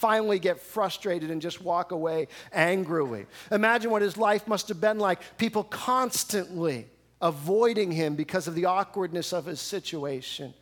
finally 0.00 0.38
get 0.38 0.58
frustrated 0.58 1.30
and 1.30 1.42
just 1.42 1.60
walk 1.60 1.92
away 1.92 2.26
angrily. 2.52 3.26
Imagine 3.52 3.90
what 3.90 4.00
his 4.00 4.16
life 4.16 4.48
must 4.48 4.68
have 4.68 4.80
been 4.80 4.98
like. 4.98 5.36
People 5.36 5.62
constantly 5.62 6.86
avoiding 7.20 7.92
him 7.92 8.14
because 8.14 8.48
of 8.48 8.54
the 8.54 8.64
awkwardness 8.64 9.34
of 9.34 9.44
his 9.44 9.60
situation. 9.60 10.54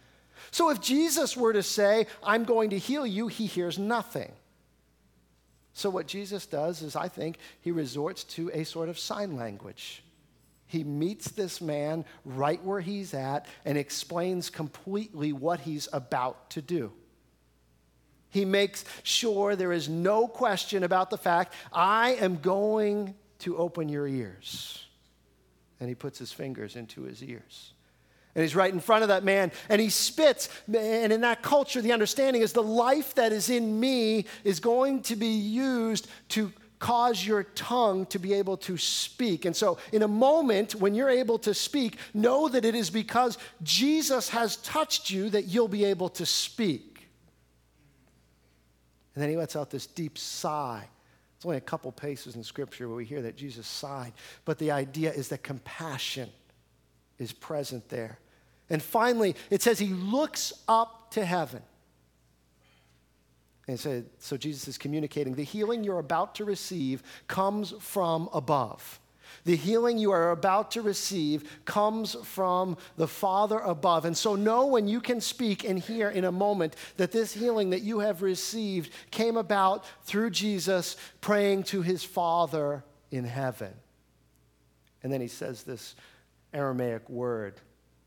So 0.50 0.71
if 0.71 0.80
Jesus 0.80 1.37
were 1.37 1.52
to 1.52 1.62
say, 1.62 2.07
I'm 2.23 2.45
going 2.45 2.71
to 2.71 2.78
heal 2.78 3.07
you, 3.07 3.28
he 3.28 3.47
hears 3.47 3.78
nothing. 3.78 4.33
So 5.73 5.90
what 5.90 6.09
Jesus 6.09 6.47
does 6.47 6.83
is, 6.83 6.97
I 6.97 7.09
think, 7.09 7.38
he 7.61 7.71
resorts 7.71 8.25
to 8.25 8.50
a 8.52 8.64
sort 8.64 8.88
of 8.88 8.99
sign 8.99 9.37
language. 9.37 10.02
He 10.66 10.85
meets 10.85 11.30
this 11.30 11.61
man 11.61 12.04
right 12.25 12.62
where 12.62 12.80
he's 12.80 13.14
at 13.14 13.47
and 13.64 13.78
explains 13.78 14.50
completely 14.50 15.33
what 15.33 15.61
he's 15.61 15.88
about 15.92 16.50
to 16.50 16.62
do. 16.62 16.92
He 18.30 18.45
makes 18.45 18.85
sure 19.02 19.57
there 19.57 19.73
is 19.73 19.88
no 19.88 20.28
question 20.28 20.85
about 20.85 21.11
the 21.11 21.16
fact, 21.16 21.54
I 21.73 22.14
am 22.14 22.37
going 22.37 23.14
to 23.40 23.57
open 23.57 23.88
your 23.88 24.07
ears. 24.07 24.85
And 25.80 25.88
he 25.88 25.95
puts 25.95 26.18
his 26.18 26.33
fingers 26.33 26.76
into 26.76 27.02
his 27.02 27.23
ears. 27.23 27.73
And 28.38 28.45
he's 28.45 28.54
right 28.54 28.73
in 28.73 28.78
front 28.78 29.02
of 29.02 29.09
that 29.09 29.25
man 29.25 29.50
and 29.68 29.80
he 29.80 29.90
spits. 29.90 30.49
And 30.73 31.12
in 31.12 31.23
that 31.23 31.42
culture, 31.42 31.83
the 31.83 31.90
understanding 31.90 32.40
is 32.40 32.52
the 32.52 32.62
life 32.62 33.16
that 33.16 33.33
is 33.33 33.50
in 33.50 33.80
me 33.80 34.26
is 34.45 34.61
going 34.61 35.02
to 35.02 35.16
be 35.16 35.26
used 35.26 36.07
to 36.28 36.52
cause 36.78 37.26
your 37.26 37.42
tongue 37.42 38.07
to 38.07 38.21
be 38.21 38.33
able 38.35 38.57
to 38.59 38.76
speak. 38.76 39.45
And 39.45 39.57
so, 39.57 39.78
in 39.90 40.04
a 40.04 40.09
moment 40.09 40.76
when 40.76 40.95
you're 40.95 41.11
able 41.11 41.40
to 41.40 41.52
speak, 41.52 41.97
know 42.14 42.49
that 42.49 42.64
it 42.64 42.76
is 42.76 42.90
because 42.90 43.38
Jesus 43.64 44.28
has 44.28 44.59
touched 44.59 45.11
you 45.11 45.30
that 45.30 45.47
you'll 45.47 45.66
be 45.66 45.85
able 45.87 46.09
to 46.11 46.25
speak. 46.25 47.09
And 49.16 49.23
then 49.25 49.30
he 49.30 49.37
lets 49.37 49.57
out 49.57 49.68
this 49.68 49.88
deep 49.88 50.16
sigh. 50.16 50.87
It's 51.35 51.45
only 51.45 51.57
a 51.57 51.61
couple 51.61 51.90
paces 51.90 52.37
in 52.37 52.45
Scripture 52.45 52.87
where 52.87 52.99
we 52.99 53.04
hear 53.04 53.23
that 53.23 53.37
Jesus 53.37 53.66
sighed. 53.66 54.12
But 54.45 54.59
the 54.59 54.71
idea 54.71 55.12
is 55.12 55.26
that 55.30 55.42
compassion 55.42 56.30
is 57.18 57.33
present 57.33 57.88
there. 57.88 58.21
And 58.70 58.82
finally, 58.82 59.34
it 59.50 59.62
says 59.62 59.78
he 59.78 59.88
looks 59.88 60.52
up 60.68 61.10
to 61.12 61.25
heaven. 61.25 61.62
And 63.66 63.78
so, 63.78 64.02
so 64.18 64.37
Jesus 64.37 64.66
is 64.66 64.78
communicating 64.78 65.34
the 65.34 65.42
healing 65.42 65.84
you're 65.84 65.98
about 65.98 66.34
to 66.37 66.44
receive 66.44 67.02
comes 67.28 67.75
from 67.80 68.28
above. 68.32 68.98
The 69.44 69.56
healing 69.56 69.98
you 69.98 70.10
are 70.10 70.30
about 70.30 70.70
to 70.72 70.82
receive 70.82 71.60
comes 71.66 72.14
from 72.25 72.78
the 72.96 73.06
Father 73.06 73.58
above. 73.58 74.06
And 74.06 74.16
so 74.16 74.34
know 74.34 74.66
when 74.66 74.88
you 74.88 75.00
can 75.00 75.20
speak 75.20 75.64
and 75.64 75.78
hear 75.78 76.08
in 76.08 76.25
a 76.25 76.32
moment 76.32 76.76
that 76.96 77.12
this 77.12 77.34
healing 77.34 77.70
that 77.70 77.82
you 77.82 78.00
have 78.00 78.22
received 78.22 78.90
came 79.10 79.37
about 79.37 79.84
through 80.02 80.30
Jesus 80.30 80.96
praying 81.20 81.64
to 81.64 81.82
his 81.82 82.02
Father 82.02 82.84
in 83.10 83.25
heaven. 83.25 83.75
And 85.02 85.12
then 85.12 85.20
he 85.20 85.28
says 85.28 85.62
this 85.62 85.94
Aramaic 86.52 87.08
word 87.08 87.60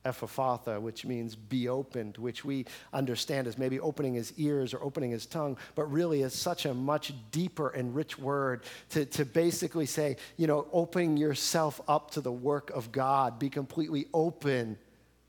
Ephphatha, 0.06 0.82
which 0.82 1.06
means 1.06 1.36
be 1.36 1.68
opened, 1.68 2.18
which 2.18 2.44
we 2.44 2.66
understand 2.92 3.48
as 3.48 3.58
maybe 3.58 3.80
opening 3.80 4.16
his 4.16 4.34
ears 4.38 4.74
or 4.74 4.82
opening 4.84 5.12
his 5.12 5.26
tongue, 5.26 5.58
but 5.76 5.92
really 5.92 6.22
is 6.24 6.34
such 6.34 6.66
a 6.66 6.74
much 6.74 7.14
deeper 7.32 7.70
and 7.70 7.96
rich 7.96 8.18
word 8.18 8.64
to, 8.90 9.06
to 9.06 9.26
basically 9.26 9.86
say, 9.86 10.18
you 10.38 10.48
know, 10.48 10.68
opening 10.72 11.18
yourself 11.18 11.80
up 11.88 12.12
to 12.12 12.22
the 12.22 12.32
work 12.32 12.72
of 12.72 12.92
God, 12.92 13.38
be 13.38 13.50
completely 13.50 14.08
open 14.14 14.78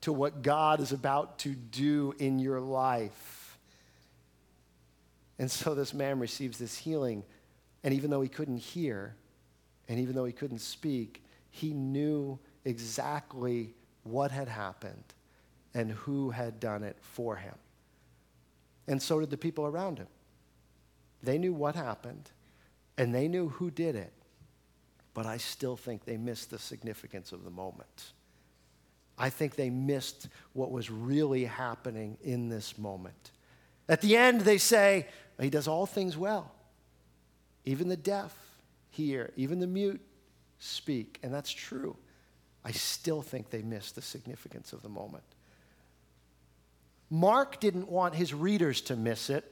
to 0.01 0.11
what 0.11 0.41
God 0.41 0.79
is 0.79 0.91
about 0.91 1.39
to 1.39 1.49
do 1.49 2.13
in 2.17 2.39
your 2.39 2.59
life. 2.59 3.57
And 5.39 5.49
so 5.49 5.75
this 5.75 5.93
man 5.93 6.19
receives 6.19 6.57
this 6.57 6.77
healing, 6.77 7.23
and 7.83 7.93
even 7.93 8.09
though 8.09 8.21
he 8.21 8.29
couldn't 8.29 8.57
hear, 8.57 9.15
and 9.87 9.99
even 9.99 10.15
though 10.15 10.25
he 10.25 10.33
couldn't 10.33 10.59
speak, 10.59 11.23
he 11.51 11.73
knew 11.73 12.39
exactly 12.65 13.75
what 14.03 14.31
had 14.31 14.47
happened 14.47 15.03
and 15.73 15.91
who 15.91 16.29
had 16.29 16.59
done 16.59 16.83
it 16.83 16.97
for 17.01 17.35
him. 17.35 17.55
And 18.87 19.01
so 19.01 19.19
did 19.19 19.29
the 19.29 19.37
people 19.37 19.65
around 19.65 19.97
him. 19.97 20.07
They 21.21 21.37
knew 21.37 21.53
what 21.53 21.75
happened 21.75 22.29
and 22.97 23.13
they 23.13 23.27
knew 23.27 23.49
who 23.49 23.71
did 23.71 23.95
it, 23.95 24.13
but 25.13 25.25
I 25.25 25.37
still 25.37 25.75
think 25.75 26.05
they 26.05 26.17
missed 26.17 26.51
the 26.51 26.59
significance 26.59 27.31
of 27.31 27.43
the 27.43 27.49
moment. 27.49 28.13
I 29.17 29.29
think 29.29 29.55
they 29.55 29.69
missed 29.69 30.27
what 30.53 30.71
was 30.71 30.89
really 30.89 31.45
happening 31.45 32.17
in 32.23 32.49
this 32.49 32.77
moment. 32.77 33.31
At 33.87 34.01
the 34.01 34.17
end, 34.17 34.41
they 34.41 34.57
say, 34.57 35.07
He 35.39 35.49
does 35.49 35.67
all 35.67 35.85
things 35.85 36.17
well. 36.17 36.51
Even 37.65 37.89
the 37.89 37.97
deaf 37.97 38.35
hear, 38.89 39.31
even 39.35 39.59
the 39.59 39.67
mute 39.67 40.01
speak. 40.59 41.19
And 41.23 41.33
that's 41.33 41.51
true. 41.51 41.95
I 42.65 42.71
still 42.71 43.21
think 43.21 43.49
they 43.49 43.61
missed 43.61 43.95
the 43.95 44.01
significance 44.01 44.73
of 44.73 44.81
the 44.81 44.89
moment. 44.89 45.23
Mark 47.09 47.59
didn't 47.59 47.89
want 47.89 48.15
his 48.15 48.33
readers 48.33 48.81
to 48.81 48.95
miss 48.95 49.29
it. 49.29 49.43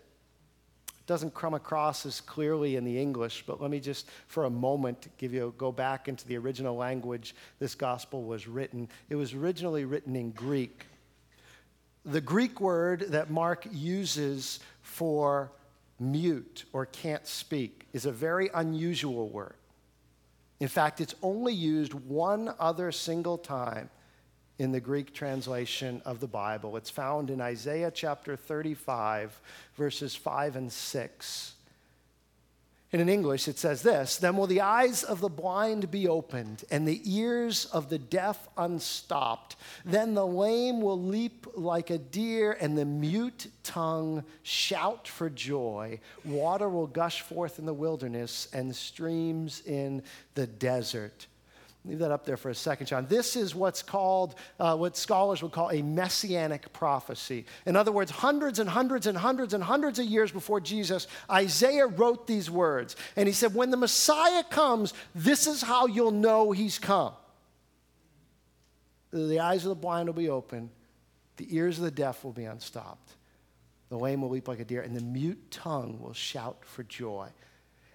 It 0.88 1.08
doesn't 1.08 1.36
come 1.36 1.54
across 1.54 2.06
as 2.06 2.22
clearly 2.22 2.76
in 2.76 2.86
the 2.86 3.00
English, 3.00 3.44
but 3.46 3.62
let 3.62 3.70
me 3.70 3.80
just 3.80 4.08
for 4.28 4.46
a 4.46 4.50
moment 4.50 5.10
give 5.18 5.34
you 5.34 5.54
go 5.58 5.72
back 5.72 6.08
into 6.08 6.28
the 6.28 6.38
original 6.38 6.76
language 6.76 7.36
this 7.60 7.76
gospel 7.76 8.24
was 8.24 8.48
written. 8.48 8.88
It 9.10 9.16
was 9.16 9.34
originally 9.34 9.86
written 9.86 10.16
in 10.16 10.32
Greek. 10.32 10.86
The 12.06 12.22
Greek 12.22 12.62
word 12.62 13.02
that 13.10 13.30
Mark 13.30 13.68
uses 13.72 14.60
for 14.82 15.52
mute 16.00 16.66
or 16.74 16.88
can't 16.88 17.28
speak 17.28 17.88
is 17.94 18.06
a 18.06 18.12
very 18.12 18.50
unusual 18.54 19.30
word. 19.30 19.56
In 20.62 20.68
fact, 20.68 21.02
it's 21.02 21.16
only 21.24 21.56
used 21.56 21.96
one 21.96 22.54
other 22.60 22.92
single 22.92 23.40
time 23.40 23.90
in 24.60 24.72
the 24.72 24.80
Greek 24.80 25.12
translation 25.12 26.04
of 26.06 26.20
the 26.20 26.28
Bible. 26.28 26.78
It's 26.78 26.92
found 26.92 27.32
in 27.32 27.42
Isaiah 27.42 27.90
chapter 27.90 28.36
35, 28.36 29.42
verses 29.76 30.16
5 30.16 30.56
and 30.58 30.72
6. 30.72 31.54
And 32.94 33.02
in 33.02 33.08
English, 33.08 33.48
it 33.48 33.58
says 33.58 33.82
this 33.82 34.18
Then 34.18 34.36
will 34.36 34.48
the 34.48 34.62
eyes 34.62 35.04
of 35.04 35.22
the 35.22 35.30
blind 35.30 35.90
be 35.92 36.10
opened, 36.10 36.66
and 36.70 36.86
the 36.86 37.02
ears 37.06 37.66
of 37.66 37.90
the 37.90 37.98
deaf 37.98 38.50
unstopped. 38.58 39.56
Then 39.86 40.14
the 40.14 40.28
lame 40.28 40.82
will 40.82 41.02
leap 41.02 41.48
like 41.56 41.90
a 41.90 41.98
deer, 41.98 42.58
and 42.60 42.78
the 42.78 42.86
mute 42.86 43.48
tongue 43.64 44.26
shout 44.44 45.08
for 45.08 45.30
joy. 45.30 46.00
Water 46.26 46.68
will 46.68 46.88
gush 46.88 47.22
forth 47.22 47.60
in 47.60 47.66
the 47.66 47.74
wilderness, 47.74 48.50
and 48.52 48.76
streams 48.76 49.62
in 49.66 50.04
the 50.36 50.48
desert. 50.48 51.28
Leave 51.84 51.98
that 52.00 52.12
up 52.12 52.26
there 52.26 52.38
for 52.38 52.50
a 52.50 52.56
second, 52.56 52.86
John. 52.86 53.08
This 53.08 53.36
is 53.36 53.56
what's 53.56 53.82
called, 53.82 54.36
uh, 54.60 54.78
what 54.78 54.96
scholars 54.96 55.42
would 55.42 55.52
call 55.52 55.72
a 55.72 55.82
messianic 55.82 56.72
prophecy. 56.74 57.46
In 57.66 57.76
other 57.76 57.92
words, 57.92 58.12
hundreds 58.12 58.60
and 58.60 58.70
hundreds 58.70 59.08
and 59.08 59.18
hundreds 59.18 59.56
and 59.56 59.64
hundreds 59.64 59.98
of 59.98 60.06
years 60.06 60.32
before 60.32 60.60
Jesus, 60.60 61.08
Isaiah 61.30 61.88
wrote 61.88 62.28
these 62.28 62.52
words. 62.52 62.96
And 63.16 63.28
he 63.28 63.34
said, 63.34 63.56
When 63.56 63.72
the 63.72 63.78
Messiah 63.78 64.44
comes, 64.44 64.94
this 65.16 65.48
is 65.48 65.64
how 65.64 65.88
you'll 65.88 66.12
know 66.12 66.52
he's 66.52 66.78
come. 66.78 67.14
The 69.12 69.40
eyes 69.40 69.66
of 69.66 69.70
the 69.70 69.76
blind 69.76 70.08
will 70.08 70.14
be 70.14 70.30
open, 70.30 70.70
the 71.38 71.56
ears 71.56 71.80
of 71.80 71.84
the 71.84 71.92
deaf 71.92 72.24
will 72.24 72.32
be 72.32 72.46
unstopped, 72.46 73.16
the 73.90 73.98
lame 73.98 74.22
will 74.22 74.30
leap 74.30 74.48
like 74.48 74.60
a 74.60 74.66
deer, 74.66 74.82
and 74.82 74.96
the 74.96 75.04
mute 75.04 75.50
tongue 75.50 76.00
will 76.00 76.14
shout 76.14 76.64
for 76.64 76.84
joy. 76.84 77.28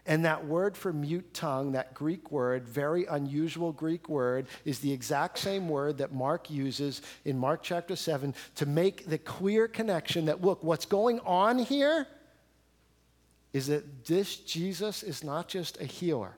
And 0.06 0.24
that 0.24 0.46
word 0.46 0.76
for 0.76 0.92
mute 0.92 1.34
tongue, 1.34 1.72
that 1.72 1.92
Greek 1.92 2.30
word, 2.30 2.68
very 2.68 3.06
unusual 3.06 3.72
Greek 3.72 4.08
word, 4.08 4.46
is 4.64 4.78
the 4.78 4.92
exact 4.92 5.38
same 5.38 5.68
word 5.68 5.98
that 5.98 6.12
Mark 6.12 6.48
uses 6.48 7.02
in 7.24 7.36
Mark 7.36 7.62
chapter 7.62 7.96
7 7.96 8.32
to 8.54 8.66
make 8.66 9.06
the 9.06 9.18
clear 9.18 9.66
connection 9.66 10.26
that, 10.26 10.42
look, 10.42 10.62
what's 10.62 10.86
going 10.86 11.18
on 11.20 11.58
here 11.58 12.06
is 13.52 13.66
that 13.66 14.04
this 14.04 14.36
Jesus 14.36 15.02
is 15.02 15.24
not 15.24 15.48
just 15.48 15.80
a 15.80 15.84
healer. 15.84 16.36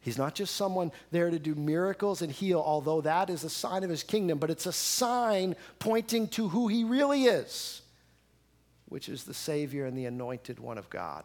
He's 0.00 0.16
not 0.16 0.36
just 0.36 0.54
someone 0.54 0.92
there 1.10 1.30
to 1.30 1.38
do 1.38 1.56
miracles 1.56 2.22
and 2.22 2.30
heal, 2.30 2.62
although 2.64 3.00
that 3.00 3.28
is 3.28 3.42
a 3.42 3.50
sign 3.50 3.82
of 3.82 3.90
his 3.90 4.04
kingdom, 4.04 4.38
but 4.38 4.50
it's 4.50 4.66
a 4.66 4.72
sign 4.72 5.56
pointing 5.80 6.28
to 6.28 6.48
who 6.48 6.68
he 6.68 6.84
really 6.84 7.24
is, 7.24 7.82
which 8.88 9.08
is 9.08 9.24
the 9.24 9.34
Savior 9.34 9.84
and 9.84 9.98
the 9.98 10.06
anointed 10.06 10.60
one 10.60 10.78
of 10.78 10.88
God. 10.88 11.24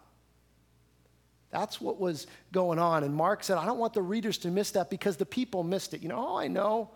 That's 1.52 1.82
what 1.82 2.00
was 2.00 2.28
going 2.52 2.80
on. 2.80 3.04
And 3.04 3.14
Mark 3.14 3.44
said, 3.44 3.58
I 3.58 3.66
don't 3.66 3.78
want 3.78 3.94
the 3.94 4.02
readers 4.02 4.38
to 4.40 4.48
miss 4.50 4.72
that 4.72 4.90
because 4.90 5.18
the 5.18 5.26
people 5.26 5.64
missed 5.64 5.94
it. 5.94 6.02
You 6.02 6.10
know 6.10 6.26
oh, 6.30 6.38
I 6.38 6.48
know? 6.48 6.90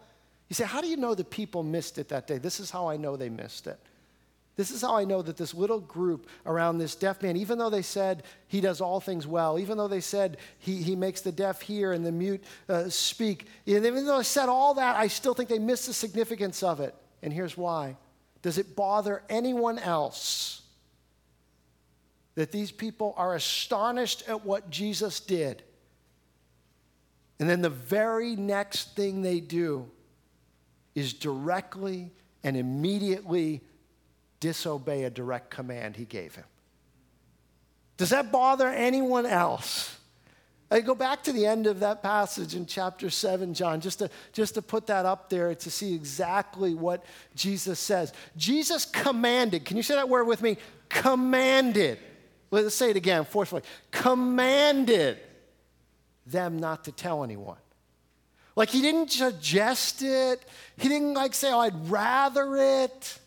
You 0.49 0.53
say, 0.53 0.63
How 0.63 0.81
do 0.81 0.87
you 0.87 0.97
know 0.97 1.13
the 1.13 1.23
people 1.23 1.61
missed 1.61 1.97
it 1.97 2.09
that 2.09 2.27
day? 2.27 2.37
This 2.37 2.59
is 2.59 2.71
how 2.71 2.87
I 2.87 2.97
know 2.97 3.17
they 3.17 3.29
missed 3.29 3.67
it. 3.67 3.79
This 4.55 4.71
is 4.71 4.81
how 4.81 4.95
I 4.95 5.03
know 5.03 5.21
that 5.21 5.35
this 5.35 5.53
little 5.53 5.81
group 5.81 6.29
around 6.45 6.77
this 6.77 6.95
deaf 6.95 7.21
man, 7.21 7.35
even 7.35 7.57
though 7.57 7.69
they 7.69 7.81
said 7.81 8.23
he 8.47 8.61
does 8.61 8.79
all 8.79 9.01
things 9.01 9.27
well, 9.27 9.59
even 9.59 9.77
though 9.77 9.89
they 9.89 9.99
said 9.99 10.37
he, 10.59 10.81
he 10.81 10.95
makes 10.95 11.19
the 11.19 11.31
deaf 11.33 11.61
hear 11.61 11.91
and 11.91 12.05
the 12.05 12.11
mute 12.11 12.41
uh, 12.69 12.87
speak, 12.87 13.47
even 13.65 14.05
though 14.05 14.19
I 14.19 14.21
said 14.21 14.47
all 14.47 14.75
that, 14.75 14.95
I 14.95 15.07
still 15.07 15.33
think 15.33 15.49
they 15.49 15.59
missed 15.59 15.87
the 15.87 15.93
significance 15.93 16.63
of 16.63 16.79
it. 16.79 16.95
And 17.21 17.33
here's 17.33 17.57
why 17.57 17.97
Does 18.41 18.57
it 18.57 18.75
bother 18.75 19.23
anyone 19.29 19.77
else 19.77 20.61
that 22.35 22.51
these 22.51 22.71
people 22.71 23.13
are 23.17 23.35
astonished 23.35 24.23
at 24.27 24.45
what 24.45 24.69
Jesus 24.69 25.19
did? 25.19 25.63
And 27.39 27.49
then 27.49 27.61
the 27.61 27.69
very 27.69 28.35
next 28.35 28.95
thing 28.95 29.21
they 29.21 29.39
do 29.39 29.89
is 30.93 31.13
directly 31.13 32.11
and 32.43 32.55
immediately 32.55 33.61
disobey 34.39 35.03
a 35.03 35.09
direct 35.09 35.49
command 35.49 35.95
he 35.95 36.05
gave 36.05 36.35
him. 36.35 36.45
Does 37.97 38.09
that 38.09 38.31
bother 38.31 38.67
anyone 38.67 39.25
else? 39.25 39.97
I 40.71 40.81
go 40.81 40.95
back 40.95 41.23
to 41.23 41.33
the 41.33 41.45
end 41.45 41.67
of 41.67 41.79
that 41.81 42.01
passage 42.01 42.55
in 42.55 42.65
chapter 42.65 43.09
7, 43.09 43.53
John, 43.53 43.81
just 43.81 43.99
to, 43.99 44.09
just 44.33 44.55
to 44.55 44.61
put 44.61 44.87
that 44.87 45.05
up 45.05 45.29
there 45.29 45.53
to 45.53 45.71
see 45.71 45.93
exactly 45.93 46.73
what 46.73 47.05
Jesus 47.35 47.79
says. 47.79 48.13
Jesus 48.35 48.83
commanded, 48.85 49.63
can 49.63 49.77
you 49.77 49.83
say 49.83 49.95
that 49.95 50.09
word 50.09 50.25
with 50.25 50.41
me? 50.41 50.57
Commanded. 50.89 51.99
Let's 52.63 52.75
say 52.75 52.89
it 52.89 52.95
again, 52.95 53.25
forcefully. 53.25 53.61
Commanded 53.91 55.19
them 56.25 56.57
not 56.57 56.85
to 56.85 56.91
tell 56.91 57.23
anyone. 57.23 57.57
Like 58.55 58.69
he 58.69 58.81
didn't 58.81 59.11
suggest 59.11 60.01
it, 60.01 60.45
he 60.77 60.87
didn't 60.87 61.13
like 61.13 61.33
say, 61.33 61.51
oh, 61.51 61.59
I'd 61.59 61.89
rather 61.89 62.55
it. 62.55 63.19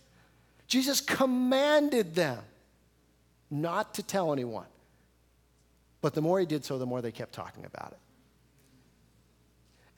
Jesus 0.66 1.00
commanded 1.00 2.14
them 2.14 2.40
not 3.50 3.94
to 3.94 4.02
tell 4.02 4.32
anyone. 4.32 4.66
But 6.00 6.14
the 6.14 6.23
more 6.23 6.38
he 6.40 6.47
did 6.47 6.64
so, 6.64 6.78
the 6.78 6.87
more 6.87 7.02
they 7.02 7.12
kept 7.12 7.32
talking 7.32 7.64
about 7.64 7.92
it. 7.92 7.99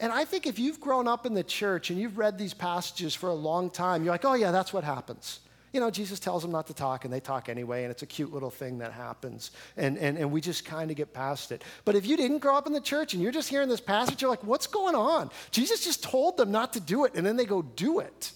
And 0.00 0.12
I 0.12 0.24
think 0.24 0.46
if 0.46 0.58
you've 0.58 0.80
grown 0.80 1.06
up 1.06 1.26
in 1.26 1.34
the 1.34 1.44
church 1.44 1.90
and 1.90 1.98
you've 2.00 2.16
read 2.16 2.38
these 2.38 2.54
passages 2.54 3.14
for 3.14 3.28
a 3.28 3.34
long 3.34 3.68
time, 3.68 4.02
you're 4.02 4.14
like, 4.14 4.24
oh, 4.24 4.32
yeah, 4.32 4.50
that's 4.50 4.72
what 4.72 4.82
happens. 4.82 5.40
You 5.72 5.80
know, 5.80 5.90
Jesus 5.90 6.18
tells 6.18 6.42
them 6.42 6.50
not 6.50 6.66
to 6.66 6.74
talk, 6.74 7.04
and 7.04 7.14
they 7.14 7.20
talk 7.20 7.48
anyway, 7.48 7.84
and 7.84 7.92
it's 7.92 8.02
a 8.02 8.06
cute 8.06 8.32
little 8.32 8.50
thing 8.50 8.78
that 8.78 8.92
happens. 8.92 9.52
And, 9.76 9.98
and, 9.98 10.18
and 10.18 10.32
we 10.32 10.40
just 10.40 10.64
kind 10.64 10.90
of 10.90 10.96
get 10.96 11.12
past 11.14 11.52
it. 11.52 11.62
But 11.84 11.94
if 11.94 12.06
you 12.06 12.16
didn't 12.16 12.38
grow 12.38 12.56
up 12.56 12.66
in 12.66 12.72
the 12.72 12.80
church 12.80 13.14
and 13.14 13.22
you're 13.22 13.30
just 13.30 13.48
hearing 13.48 13.68
this 13.68 13.80
passage, 13.80 14.20
you're 14.20 14.30
like, 14.30 14.42
what's 14.42 14.66
going 14.66 14.96
on? 14.96 15.30
Jesus 15.52 15.84
just 15.84 16.02
told 16.02 16.36
them 16.36 16.50
not 16.50 16.72
to 16.72 16.80
do 16.80 17.04
it, 17.04 17.14
and 17.14 17.24
then 17.24 17.36
they 17.36 17.44
go 17.44 17.62
do 17.62 18.00
it. 18.00 18.32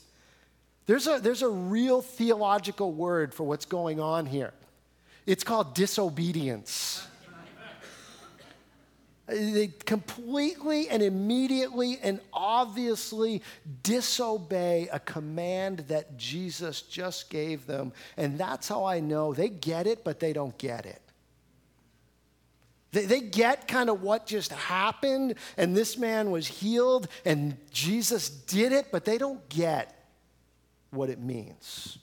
There's 0.87 1.07
a, 1.07 1.19
there's 1.19 1.43
a 1.43 1.49
real 1.49 2.03
theological 2.03 2.93
word 2.93 3.35
for 3.35 3.45
what's 3.45 3.65
going 3.65 4.01
on 4.01 4.27
here. 4.27 4.53
It's 5.27 5.43
called 5.43 5.75
disobedience. 5.75 7.07
They 9.27 9.69
completely 9.87 10.89
and 10.91 11.03
immediately 11.03 11.99
and 12.03 12.21
obviously 12.33 13.43
disobey 13.83 14.89
a 14.93 14.99
command 14.99 15.85
that 15.89 16.19
Jesus 16.19 16.83
just 16.83 17.31
gave 17.31 17.67
them. 17.67 17.93
And 18.19 18.39
that's 18.39 18.69
how 18.69 18.85
I 18.85 19.01
know 19.01 19.33
they 19.33 19.49
get 19.49 19.87
it, 19.87 20.05
but 20.05 20.21
they 20.21 20.35
don't 20.35 20.57
get 20.59 20.85
it. 20.85 21.01
They, 22.93 23.07
they 23.07 23.21
get 23.23 23.67
kind 23.67 23.91
of 23.91 24.03
what 24.03 24.27
just 24.27 24.53
happened, 24.53 25.35
and 25.57 25.77
this 25.77 25.99
man 25.99 26.31
was 26.31 26.47
healed, 26.47 27.09
and 27.25 27.57
Jesus 27.73 28.29
did 28.29 28.73
it, 28.73 28.87
but 28.93 29.05
they 29.05 29.19
don't 29.19 29.47
get 29.49 30.07
what 30.91 31.11
it 31.11 31.19
means. 31.19 31.99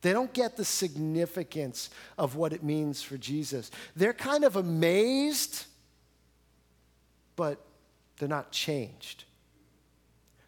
They 0.00 0.12
don't 0.12 0.32
get 0.32 0.56
the 0.56 0.64
significance 0.64 1.90
of 2.16 2.36
what 2.36 2.52
it 2.52 2.62
means 2.62 3.02
for 3.02 3.18
Jesus. 3.18 3.70
They're 3.96 4.14
kind 4.14 4.44
of 4.44 4.56
amazed, 4.56 5.66
but 7.38 7.64
they're 8.18 8.28
not 8.28 8.50
changed. 8.50 9.22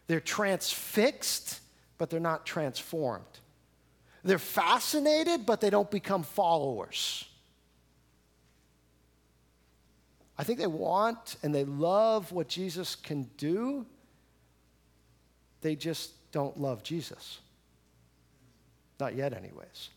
They're 0.07 0.19
transfixed, 0.19 1.61
but 1.97 2.09
they're 2.09 2.19
not 2.19 2.45
transformed. 2.45 3.23
They're 4.25 4.37
fascinated, 4.37 5.45
but 5.45 5.61
they 5.61 5.69
don't 5.69 5.89
become 5.89 6.23
followers. 6.23 7.23
I 10.37 10.43
think 10.43 10.59
they 10.59 10.67
want 10.67 11.37
and 11.43 11.55
they 11.55 11.63
love 11.63 12.33
what 12.33 12.49
Jesus 12.49 12.95
can 12.95 13.29
do. 13.37 13.85
They 15.61 15.77
just 15.77 16.11
don't 16.33 16.59
love 16.59 16.83
Jesus. 16.83 17.39
Not 18.99 19.15
yet, 19.15 19.31
anyways. 19.31 19.91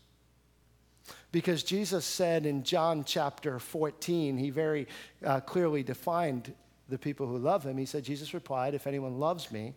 Because 1.33 1.61
Jesus 1.61 2.05
said 2.05 2.45
in 2.45 2.63
John 2.63 3.03
chapter 3.03 3.59
14, 3.59 4.37
he 4.37 4.49
very 4.49 4.87
uh, 5.25 5.41
clearly 5.41 5.83
defined 5.83 6.53
the 6.89 6.97
people 6.97 7.27
who 7.27 7.37
love 7.37 7.65
him. 7.65 7.77
He 7.77 7.85
said, 7.85 8.03
Jesus 8.03 8.33
replied, 8.33 8.73
If 8.73 8.87
anyone 8.87 9.19
loves 9.19 9.51
me, 9.51 9.73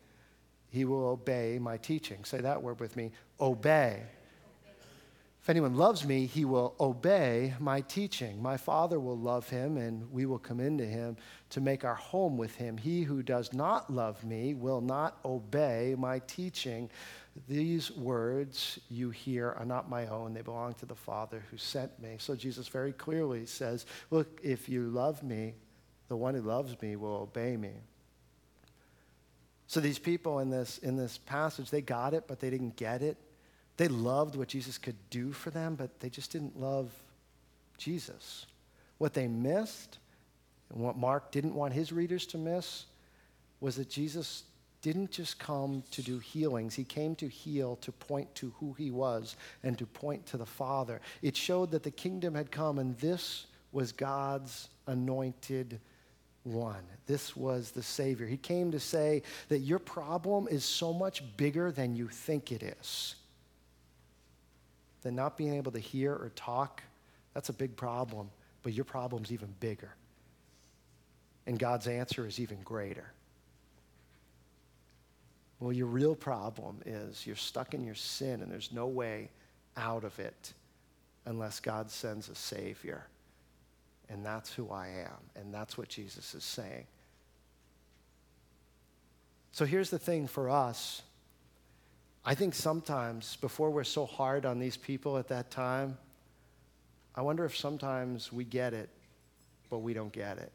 he 0.70 0.84
will 0.84 1.06
obey 1.06 1.58
my 1.58 1.76
teaching. 1.78 2.24
Say 2.24 2.38
that 2.38 2.62
word 2.62 2.80
with 2.80 2.96
me 2.96 3.12
obey. 3.40 4.02
If 5.40 5.48
anyone 5.50 5.76
loves 5.76 6.04
me, 6.04 6.26
he 6.26 6.44
will 6.44 6.74
obey 6.78 7.54
my 7.58 7.80
teaching. 7.80 8.42
My 8.42 8.58
Father 8.58 9.00
will 9.00 9.16
love 9.16 9.48
him, 9.48 9.78
and 9.78 10.12
we 10.12 10.26
will 10.26 10.38
come 10.38 10.60
into 10.60 10.84
him 10.84 11.16
to 11.50 11.62
make 11.62 11.84
our 11.84 11.94
home 11.94 12.36
with 12.36 12.54
him. 12.56 12.76
He 12.76 13.02
who 13.02 13.22
does 13.22 13.54
not 13.54 13.90
love 13.90 14.22
me 14.24 14.52
will 14.52 14.82
not 14.82 15.16
obey 15.24 15.94
my 15.96 16.18
teaching. 16.26 16.90
These 17.48 17.90
words 17.92 18.78
you 18.90 19.08
hear 19.08 19.54
are 19.58 19.64
not 19.64 19.88
my 19.88 20.08
own, 20.08 20.34
they 20.34 20.42
belong 20.42 20.74
to 20.74 20.86
the 20.86 20.94
Father 20.94 21.42
who 21.50 21.56
sent 21.56 21.98
me. 21.98 22.16
So 22.18 22.34
Jesus 22.34 22.68
very 22.68 22.92
clearly 22.92 23.46
says, 23.46 23.86
Look, 24.10 24.40
if 24.42 24.68
you 24.68 24.88
love 24.90 25.22
me, 25.22 25.54
the 26.08 26.16
one 26.16 26.34
who 26.34 26.42
loves 26.42 26.80
me 26.80 26.96
will 26.96 27.16
obey 27.16 27.56
me. 27.56 27.72
So 29.66 29.80
these 29.80 29.98
people 29.98 30.38
in 30.38 30.48
this, 30.48 30.78
in 30.78 30.96
this 30.96 31.18
passage, 31.18 31.70
they 31.70 31.82
got 31.82 32.14
it, 32.14 32.24
but 32.26 32.40
they 32.40 32.48
didn't 32.48 32.76
get 32.76 33.02
it. 33.02 33.18
They 33.76 33.88
loved 33.88 34.34
what 34.34 34.48
Jesus 34.48 34.78
could 34.78 34.96
do 35.10 35.30
for 35.32 35.50
them, 35.50 35.74
but 35.74 36.00
they 36.00 36.08
just 36.08 36.32
didn't 36.32 36.58
love 36.58 36.90
Jesus. 37.76 38.46
What 38.96 39.14
they 39.14 39.28
missed, 39.28 39.98
and 40.70 40.82
what 40.82 40.96
Mark 40.96 41.30
didn't 41.30 41.54
want 41.54 41.74
his 41.74 41.92
readers 41.92 42.26
to 42.26 42.38
miss, 42.38 42.86
was 43.60 43.76
that 43.76 43.90
Jesus 43.90 44.44
didn't 44.80 45.10
just 45.10 45.38
come 45.38 45.82
to 45.90 46.02
do 46.02 46.18
healings, 46.18 46.74
he 46.74 46.84
came 46.84 47.14
to 47.16 47.28
heal 47.28 47.76
to 47.76 47.92
point 47.92 48.32
to 48.36 48.54
who 48.58 48.72
he 48.74 48.90
was 48.90 49.36
and 49.62 49.76
to 49.76 49.86
point 49.86 50.24
to 50.26 50.36
the 50.36 50.46
Father. 50.46 51.00
It 51.20 51.36
showed 51.36 51.72
that 51.72 51.82
the 51.82 51.90
kingdom 51.90 52.34
had 52.34 52.50
come, 52.50 52.78
and 52.78 52.96
this 52.98 53.46
was 53.72 53.92
God's 53.92 54.68
anointed 54.86 55.80
one. 56.52 56.82
This 57.06 57.36
was 57.36 57.70
the 57.70 57.82
Savior. 57.82 58.26
He 58.26 58.36
came 58.36 58.72
to 58.72 58.80
say 58.80 59.22
that 59.48 59.60
your 59.60 59.78
problem 59.78 60.48
is 60.50 60.64
so 60.64 60.92
much 60.92 61.22
bigger 61.36 61.70
than 61.70 61.96
you 61.96 62.08
think 62.08 62.52
it 62.52 62.62
is. 62.62 63.14
That 65.02 65.12
not 65.12 65.36
being 65.36 65.54
able 65.54 65.72
to 65.72 65.78
hear 65.78 66.12
or 66.12 66.32
talk, 66.34 66.82
that's 67.34 67.48
a 67.48 67.52
big 67.52 67.76
problem, 67.76 68.30
but 68.62 68.72
your 68.72 68.84
problem's 68.84 69.32
even 69.32 69.54
bigger. 69.60 69.94
And 71.46 71.58
God's 71.58 71.86
answer 71.86 72.26
is 72.26 72.40
even 72.40 72.58
greater. 72.62 73.12
Well, 75.60 75.72
your 75.72 75.86
real 75.86 76.14
problem 76.14 76.80
is 76.86 77.26
you're 77.26 77.36
stuck 77.36 77.74
in 77.74 77.84
your 77.84 77.94
sin 77.94 78.42
and 78.42 78.50
there's 78.50 78.70
no 78.72 78.86
way 78.86 79.30
out 79.76 80.04
of 80.04 80.18
it 80.18 80.52
unless 81.26 81.60
God 81.60 81.90
sends 81.90 82.28
a 82.28 82.34
Savior. 82.34 83.06
And 84.10 84.24
that's 84.24 84.52
who 84.52 84.70
I 84.70 84.88
am. 84.88 85.18
And 85.36 85.52
that's 85.52 85.76
what 85.76 85.88
Jesus 85.88 86.34
is 86.34 86.44
saying. 86.44 86.86
So 89.52 89.64
here's 89.64 89.90
the 89.90 89.98
thing 89.98 90.26
for 90.26 90.48
us. 90.48 91.02
I 92.24 92.34
think 92.34 92.54
sometimes, 92.54 93.36
before 93.36 93.70
we're 93.70 93.84
so 93.84 94.06
hard 94.06 94.44
on 94.46 94.58
these 94.58 94.76
people 94.76 95.18
at 95.18 95.28
that 95.28 95.50
time, 95.50 95.98
I 97.14 97.22
wonder 97.22 97.44
if 97.44 97.56
sometimes 97.56 98.32
we 98.32 98.44
get 98.44 98.74
it, 98.74 98.88
but 99.70 99.78
we 99.78 99.94
don't 99.94 100.12
get 100.12 100.38
it. 100.38 100.52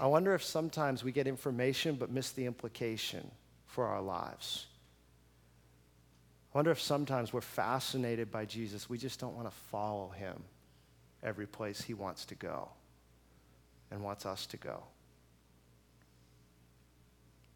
I 0.00 0.06
wonder 0.06 0.34
if 0.34 0.42
sometimes 0.42 1.04
we 1.04 1.12
get 1.12 1.26
information 1.26 1.94
but 1.94 2.10
miss 2.10 2.32
the 2.32 2.46
implication 2.46 3.30
for 3.66 3.86
our 3.86 4.02
lives. 4.02 4.66
I 6.52 6.58
wonder 6.58 6.70
if 6.70 6.80
sometimes 6.80 7.32
we're 7.32 7.40
fascinated 7.40 8.30
by 8.30 8.44
Jesus. 8.44 8.88
We 8.88 8.98
just 8.98 9.20
don't 9.20 9.34
want 9.34 9.48
to 9.48 9.54
follow 9.70 10.10
him 10.10 10.42
every 11.24 11.46
place 11.46 11.80
he 11.80 11.94
wants 11.94 12.24
to 12.26 12.34
go 12.34 12.68
and 13.90 14.02
wants 14.02 14.26
us 14.26 14.46
to 14.46 14.56
go. 14.56 14.82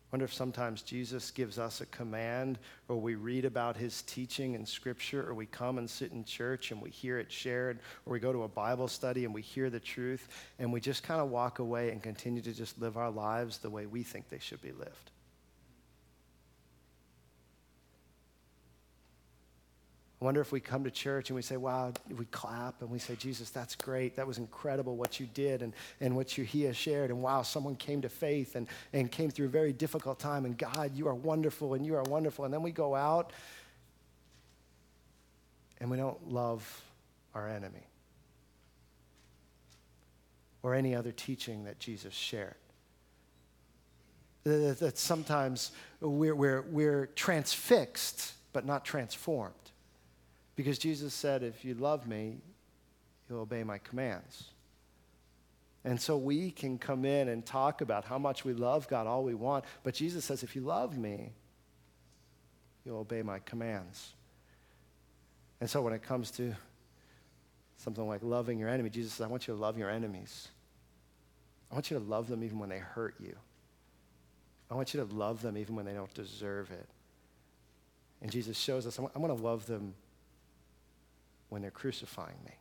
I 0.09 0.17
wonder 0.17 0.25
if 0.25 0.33
sometimes 0.33 0.81
Jesus 0.81 1.31
gives 1.31 1.59
us 1.59 1.83
a 1.83 1.87
command, 1.87 2.59
or 2.89 2.97
we 2.97 3.15
read 3.15 3.45
about 3.45 3.77
his 3.77 4.01
teaching 4.03 4.55
in 4.55 4.65
Scripture, 4.65 5.29
or 5.29 5.35
we 5.35 5.45
come 5.45 5.77
and 5.77 5.89
sit 5.89 6.13
in 6.13 6.25
church 6.25 6.71
and 6.71 6.81
we 6.81 6.89
hear 6.89 7.19
it 7.19 7.31
shared, 7.31 7.81
or 8.07 8.15
we 8.15 8.19
go 8.19 8.33
to 8.33 8.45
a 8.45 8.49
Bible 8.49 8.89
study 8.89 9.27
and 9.27 9.35
we 9.35 9.43
hear 9.43 9.69
the 9.69 9.79
truth, 9.79 10.29
and 10.59 10.73
we 10.73 10.81
just 10.81 11.03
kind 11.03 11.21
of 11.21 11.29
walk 11.29 11.59
away 11.59 11.91
and 11.91 12.03
continue 12.03 12.41
to 12.41 12.55
just 12.55 12.81
live 12.81 12.97
our 12.97 13.11
lives 13.11 13.59
the 13.59 13.69
way 13.69 13.85
we 13.85 14.03
think 14.03 14.31
they 14.31 14.39
should 14.39 14.63
be 14.63 14.73
lived. 14.73 15.11
I 20.21 20.25
wonder 20.25 20.41
if 20.41 20.51
we 20.51 20.59
come 20.59 20.83
to 20.83 20.91
church 20.91 21.31
and 21.31 21.37
we 21.37 21.43
say, 21.43 21.57
wow, 21.57 21.93
we 22.17 22.25
clap 22.27 22.83
and 22.83 22.91
we 22.91 22.99
say, 22.99 23.15
Jesus, 23.15 23.51
that's 23.51 23.77
great. 23.77 24.17
That 24.17 24.27
was 24.27 24.39
incredible 24.39 24.97
what 24.97 25.21
you 25.21 25.29
did 25.33 25.63
and, 25.63 25.73
and 26.01 26.17
what 26.17 26.37
you, 26.37 26.43
he 26.43 26.63
has 26.63 26.77
shared. 26.77 27.11
And 27.11 27.23
wow, 27.23 27.43
someone 27.43 27.77
came 27.77 28.03
to 28.03 28.09
faith 28.09 28.57
and, 28.57 28.67
and 28.93 29.13
came 29.13 29.31
through 29.31 29.47
a 29.47 29.51
very 29.51 29.73
difficult 29.73 30.19
time. 30.19 30.45
And 30.45 30.59
God, 30.59 30.91
you 30.97 31.07
are 31.07 31.15
wonderful 31.15 31.75
and 31.75 31.87
you 31.87 31.95
are 31.95 32.03
wonderful. 32.03 32.45
And 32.45 32.53
then 32.53 32.63
we 32.63 32.73
go 32.73 32.97
out 32.97 33.33
and 35.81 35.89
we 35.89 35.97
don't 35.97 36.33
love 36.33 36.83
our 37.33 37.49
enemy 37.49 37.87
or 40.65 40.75
any 40.75 40.97
other 40.97 41.13
teaching 41.13 41.65
that 41.65 41.79
Jesus 41.79 42.13
shared. 42.13 42.57
That 44.43 44.99
sometimes 44.99 45.71
we're, 46.01 46.35
we're, 46.35 46.63
we're 46.63 47.07
transfixed 47.07 48.33
but 48.53 48.67
not 48.67 48.85
transformed. 48.85 49.55
Because 50.59 50.77
Jesus 50.77 51.15
said, 51.15 51.45
if 51.45 51.65
you 51.65 51.75
love 51.75 52.09
me, 52.09 52.39
you'll 53.31 53.43
obey 53.43 53.63
my 53.63 53.79
commands. 53.79 54.49
And 55.85 56.01
so 56.01 56.17
we 56.17 56.51
can 56.51 56.79
come 56.79 57.05
in 57.05 57.29
and 57.29 57.47
talk 57.47 57.81
about 57.81 58.05
how 58.05 58.19
much 58.19 58.45
we 58.45 58.55
love 58.55 58.89
God 58.89 59.07
all 59.07 59.23
we 59.23 59.35
want, 59.35 59.65
but 59.85 59.95
Jesus 59.95 60.25
says, 60.25 60.43
if 60.43 60.57
you 60.57 60.63
love 60.63 60.99
me, 60.99 61.31
you'll 62.85 62.99
obey 62.99 63.23
my 63.23 63.39
commands. 63.39 64.15
And 65.61 65.71
so 65.71 65.81
when 65.81 65.93
it 65.93 66.03
comes 66.03 66.33
to 66.33 66.53
something 67.77 68.09
like 68.09 68.25
loving 68.25 68.59
your 68.59 68.69
enemy, 68.69 68.91
Jesus 68.91 69.13
says, 69.13 69.27
I 69.27 69.29
want 69.29 69.47
you 69.47 69.55
to 69.55 69.61
love 69.61 69.79
your 69.79 69.91
enemies. 69.91 70.49
I 71.71 71.75
want 71.75 71.89
you 71.89 72.01
to 72.01 72.05
love 72.05 72.27
them 72.27 72.43
even 72.43 72.59
when 72.59 72.69
they 72.69 72.79
hurt 72.79 73.15
you. 73.21 73.37
I 74.73 74.75
want 74.75 74.93
you 74.93 75.07
to 75.07 75.15
love 75.15 75.41
them 75.41 75.57
even 75.57 75.77
when 75.77 75.85
they 75.85 75.95
don't 75.95 76.13
deserve 76.15 76.73
it. 76.73 76.89
And 78.21 78.33
Jesus 78.33 78.59
shows 78.59 78.89
us, 78.89 78.99
I'm 78.99 79.07
going 79.23 79.29
to 79.29 79.41
love 79.41 79.65
them 79.67 79.95
when 81.49 81.63
they're 81.63 81.71
crucifying 81.71 82.37
me. 82.45 82.53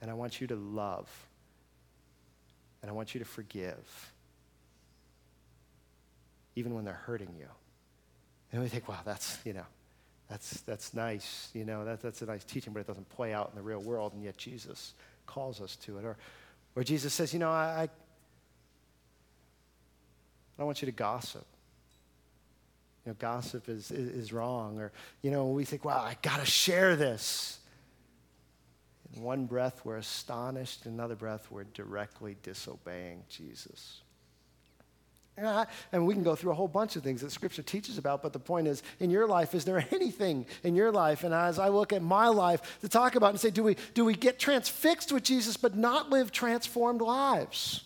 And 0.00 0.10
I 0.10 0.14
want 0.14 0.40
you 0.40 0.46
to 0.48 0.56
love. 0.56 1.08
And 2.80 2.90
I 2.90 2.94
want 2.94 3.14
you 3.14 3.20
to 3.20 3.24
forgive. 3.24 4.12
Even 6.56 6.74
when 6.74 6.84
they're 6.84 6.94
hurting 6.94 7.34
you. 7.38 7.46
And 8.52 8.62
we 8.62 8.68
think, 8.68 8.88
wow, 8.88 9.00
that's, 9.04 9.38
you 9.44 9.52
know, 9.52 9.66
that's, 10.28 10.60
that's 10.62 10.92
nice. 10.92 11.50
You 11.54 11.64
know, 11.64 11.84
that, 11.84 12.02
that's 12.02 12.22
a 12.22 12.26
nice 12.26 12.44
teaching, 12.44 12.72
but 12.72 12.80
it 12.80 12.86
doesn't 12.86 13.08
play 13.10 13.32
out 13.32 13.50
in 13.50 13.56
the 13.56 13.62
real 13.62 13.80
world. 13.80 14.12
And 14.12 14.22
yet 14.22 14.36
Jesus 14.36 14.94
calls 15.26 15.60
us 15.60 15.76
to 15.76 15.98
it. 15.98 16.04
Or, 16.04 16.16
or 16.76 16.84
Jesus 16.84 17.14
says, 17.14 17.32
you 17.32 17.38
know, 17.38 17.50
I, 17.50 17.64
I, 17.64 17.82
I 17.82 17.88
don't 20.58 20.66
want 20.66 20.82
you 20.82 20.86
to 20.86 20.92
gossip 20.92 21.46
you 23.04 23.10
know, 23.10 23.16
gossip 23.18 23.68
is, 23.68 23.90
is, 23.90 24.08
is 24.08 24.32
wrong. 24.32 24.78
Or, 24.78 24.92
you 25.22 25.30
know, 25.30 25.48
we 25.48 25.64
think, 25.64 25.84
wow, 25.84 26.00
I 26.00 26.16
got 26.22 26.40
to 26.40 26.46
share 26.46 26.94
this. 26.96 27.58
In 29.14 29.22
one 29.22 29.46
breath, 29.46 29.82
we're 29.84 29.96
astonished. 29.96 30.86
In 30.86 30.92
another 30.92 31.16
breath, 31.16 31.48
we're 31.50 31.64
directly 31.64 32.36
disobeying 32.42 33.24
Jesus. 33.28 34.00
And, 35.36 35.48
I, 35.48 35.66
and, 35.92 36.06
we 36.06 36.12
can 36.12 36.22
go 36.22 36.34
through 36.34 36.52
a 36.52 36.54
whole 36.54 36.68
bunch 36.68 36.94
of 36.94 37.02
things 37.02 37.22
that 37.22 37.32
Scripture 37.32 37.62
teaches 37.62 37.96
about, 37.96 38.22
but 38.22 38.34
the 38.34 38.38
point 38.38 38.68
is, 38.68 38.82
in 39.00 39.08
your 39.08 39.26
life, 39.26 39.54
is 39.54 39.64
there 39.64 39.82
anything 39.90 40.46
in 40.62 40.76
your 40.76 40.92
life? 40.92 41.24
And 41.24 41.32
as 41.32 41.58
I 41.58 41.68
look 41.68 41.92
at 41.92 42.02
my 42.02 42.28
life, 42.28 42.80
to 42.82 42.88
talk 42.88 43.14
about 43.16 43.30
and 43.30 43.40
say, 43.40 43.50
do 43.50 43.64
we, 43.64 43.76
do 43.94 44.04
we 44.04 44.14
get 44.14 44.38
transfixed 44.38 45.10
with 45.10 45.22
Jesus 45.22 45.56
but 45.56 45.74
not 45.74 46.10
live 46.10 46.32
transformed 46.32 47.00
lives? 47.00 47.82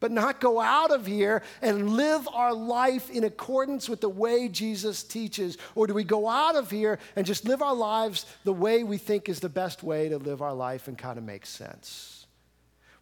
But 0.00 0.10
not 0.10 0.40
go 0.40 0.60
out 0.60 0.90
of 0.90 1.06
here 1.06 1.42
and 1.62 1.90
live 1.90 2.26
our 2.32 2.52
life 2.52 3.10
in 3.10 3.24
accordance 3.24 3.88
with 3.88 4.00
the 4.00 4.08
way 4.08 4.48
Jesus 4.48 5.02
teaches? 5.04 5.58
Or 5.74 5.86
do 5.86 5.94
we 5.94 6.04
go 6.04 6.28
out 6.28 6.56
of 6.56 6.70
here 6.70 6.98
and 7.14 7.26
just 7.26 7.44
live 7.44 7.62
our 7.62 7.74
lives 7.74 8.26
the 8.44 8.52
way 8.52 8.82
we 8.82 8.98
think 8.98 9.28
is 9.28 9.40
the 9.40 9.48
best 9.48 9.82
way 9.82 10.08
to 10.08 10.18
live 10.18 10.42
our 10.42 10.54
life 10.54 10.88
and 10.88 10.98
kind 10.98 11.18
of 11.18 11.24
make 11.24 11.46
sense? 11.46 12.26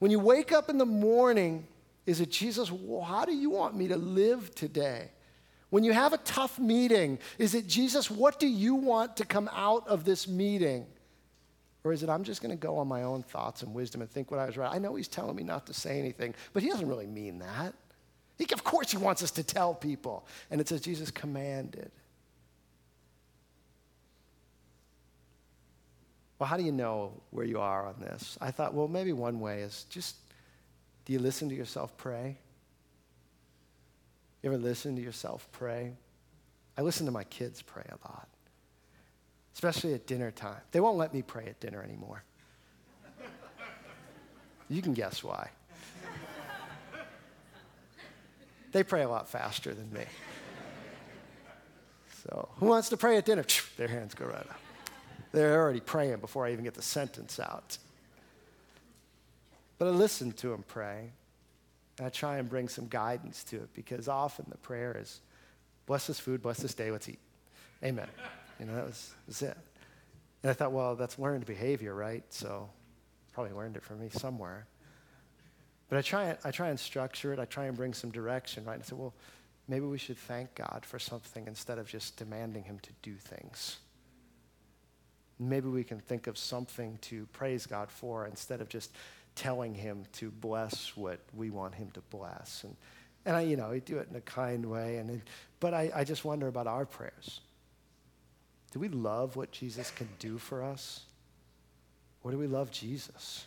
When 0.01 0.11
you 0.11 0.19
wake 0.19 0.53
up 0.53 0.69
in 0.69 0.79
the 0.79 0.87
morning, 0.87 1.67
is 2.05 2.21
it 2.21 2.31
Jesus, 2.31 2.71
how 3.05 3.25
do 3.25 3.33
you 3.33 3.51
want 3.51 3.77
me 3.77 3.89
to 3.89 3.97
live 3.97 4.55
today? 4.55 5.11
When 5.71 5.85
you 5.85 5.93
have 5.93 6.13
a 6.13 6.19
tough 6.19 6.59
meeting, 6.59 7.19
is 7.39 7.55
it 7.55 7.67
Jesus, 7.67 8.11
what 8.11 8.41
do 8.41 8.49
you 8.49 8.75
want 8.75 9.17
to 9.19 9.25
come 9.25 9.51
out 9.53 9.87
of 9.87 10.05
this 10.05 10.27
meeting? 10.27 10.87
Or 11.85 11.93
is 11.93 12.03
it, 12.03 12.09
I'm 12.09 12.25
just 12.25 12.43
going 12.43 12.51
to 12.51 12.61
go 12.61 12.79
on 12.79 12.89
my 12.89 13.03
own 13.03 13.23
thoughts 13.23 13.63
and 13.63 13.73
wisdom 13.73 14.01
and 14.01 14.11
think 14.11 14.31
what 14.31 14.41
I 14.41 14.47
was 14.47 14.57
right? 14.57 14.73
I 14.73 14.79
know 14.79 14.95
he's 14.97 15.09
telling 15.09 15.37
me 15.37 15.45
not 15.45 15.67
to 15.67 15.75
say 15.75 15.99
anything, 15.99 16.35
but 16.53 16.63
he 16.63 16.69
doesn't 16.69 16.89
really 16.89 17.07
mean 17.07 17.39
that. 17.39 17.75
He, 18.37 18.47
of 18.53 18.65
course, 18.65 18.91
he 18.91 18.97
wants 18.97 19.23
us 19.23 19.31
to 19.33 19.43
tell 19.43 19.75
people. 19.75 20.27
And 20.51 20.61
it 20.61 20.69
says 20.69 20.81
Jesus 20.81 21.11
commanded. 21.11 21.91
Well, 26.39 26.49
how 26.49 26.57
do 26.57 26.63
you 26.63 26.73
know 26.73 27.13
where 27.31 27.45
you 27.45 27.61
are 27.61 27.87
on 27.87 27.97
this? 28.01 28.39
I 28.41 28.51
thought, 28.51 28.75
well, 28.75 28.87
maybe 28.87 29.13
one 29.13 29.41
way 29.41 29.63
is 29.63 29.87
just 29.91 30.17
do 31.05 31.13
you 31.13 31.19
listen 31.19 31.49
to 31.49 31.55
yourself 31.55 31.97
pray? 31.97 32.37
You 34.43 34.51
ever 34.51 34.59
listen 34.59 34.95
to 34.97 35.03
yourself 35.03 35.49
pray? 35.53 35.95
I 36.77 36.83
listen 36.83 37.07
to 37.07 37.13
my 37.13 37.25
kids 37.25 37.63
pray 37.63 37.87
a 37.89 38.09
lot 38.09 38.29
especially 39.59 39.93
at 39.93 40.07
dinner 40.07 40.31
time. 40.31 40.61
They 40.71 40.79
won't 40.79 40.99
let 40.99 41.13
me 41.13 41.21
pray 41.21 41.47
at 41.47 41.59
dinner 41.59 41.83
anymore. 41.83 42.23
You 44.69 44.81
can 44.81 44.95
guess 44.95 45.25
why. 45.25 45.51
They 48.71 48.85
pray 48.85 49.03
a 49.03 49.09
lot 49.09 49.29
faster 49.29 49.75
than 49.75 49.93
me. 49.93 50.05
So, 52.23 52.49
who 52.59 52.67
wants 52.67 52.89
to 52.91 52.97
pray 52.97 53.17
at 53.17 53.25
dinner? 53.25 53.45
Their 53.77 53.89
hands 53.89 54.15
go 54.15 54.27
right 54.27 54.37
up. 54.37 54.61
They're 55.33 55.61
already 55.61 55.81
praying 55.81 56.19
before 56.19 56.47
I 56.47 56.53
even 56.53 56.63
get 56.63 56.75
the 56.75 56.83
sentence 56.83 57.41
out. 57.41 57.79
But 59.79 59.89
I 59.89 59.91
listen 59.91 60.31
to 60.35 60.51
them 60.51 60.63
pray, 60.69 61.11
and 61.99 62.07
I 62.07 62.11
try 62.11 62.39
and 62.39 62.49
bring 62.49 62.69
some 62.69 62.87
guidance 62.87 63.43
to 63.45 63.57
it 63.57 63.71
because 63.75 64.07
often 64.07 64.47
the 64.51 64.59
prayer 64.59 64.97
is, 65.01 65.21
bless 65.87 66.07
this 66.07 66.21
food, 66.21 66.43
bless 66.43 66.59
this 66.59 66.75
day, 66.75 66.93
let's 66.93 67.09
eat. 67.09 67.19
Amen. 67.83 68.07
You 68.59 68.67
know, 68.67 68.75
that 68.75 68.87
was, 68.87 69.15
was 69.27 69.43
it. 69.43 69.57
And 70.43 70.51
I 70.51 70.53
thought, 70.53 70.73
well, 70.73 70.97
that's 70.97 71.19
learned 71.19 71.47
behavior, 71.47 71.95
right? 71.95 72.25
So 72.31 72.69
probably 73.33 73.53
learned 73.53 73.77
it 73.77 73.83
from 73.83 74.01
me 74.01 74.09
somewhere. 74.11 74.67
But 75.89 75.99
I 75.99 76.03
try, 76.03 76.37
I 76.45 76.51
try 76.51 76.69
and 76.69 76.79
structure 76.79 77.33
it. 77.33 77.39
I 77.39 77.45
try 77.45 77.67
and 77.67 77.77
bring 77.77 77.95
some 77.95 78.11
direction, 78.11 78.65
right? 78.65 78.75
And 78.75 78.83
I 78.83 78.87
said, 78.87 78.99
well, 78.99 79.15
maybe 79.69 79.87
we 79.87 79.99
should 79.99 80.19
thank 80.19 80.55
God 80.55 80.83
for 80.85 80.99
something 80.99 81.47
instead 81.47 81.79
of 81.79 81.89
just 81.89 82.17
demanding 82.17 82.65
Him 82.65 82.79
to 82.81 82.91
do 83.03 83.15
things. 83.15 83.79
Maybe 85.39 85.69
we 85.69 85.85
can 85.85 86.01
think 86.01 86.27
of 86.27 86.37
something 86.37 86.99
to 87.03 87.27
praise 87.33 87.65
God 87.67 87.91
for 87.91 88.27
instead 88.27 88.61
of 88.61 88.69
just 88.69 88.93
telling 89.35 89.75
Him 89.75 90.05
to 90.15 90.31
bless 90.31 90.97
what 90.97 91.21
we 91.35 91.51
want 91.51 91.75
Him 91.75 91.91
to 91.93 92.01
bless. 92.11 92.65
And, 92.65 92.77
and 93.25 93.37
I, 93.37 93.43
you 93.43 93.57
know, 93.57 93.71
I 93.71 93.79
do 93.79 93.99
it 93.99 94.09
in 94.11 94.17
a 94.17 94.21
kind 94.21 94.67
way. 94.67 94.97
And 94.97 95.23
but 95.61 95.75
I, 95.75 95.91
I 95.95 96.05
just 96.05 96.25
wonder 96.25 96.49
about 96.49 96.67
our 96.67 96.85
prayers. 96.85 97.41
Do 98.73 98.79
we 98.79 98.89
love 98.89 99.37
what 99.37 99.51
Jesus 99.51 99.91
can 99.91 100.09
do 100.19 100.39
for 100.39 100.63
us? 100.63 101.05
Or 102.23 102.31
do 102.31 102.39
we 102.39 102.47
love 102.47 102.71
Jesus? 102.71 103.47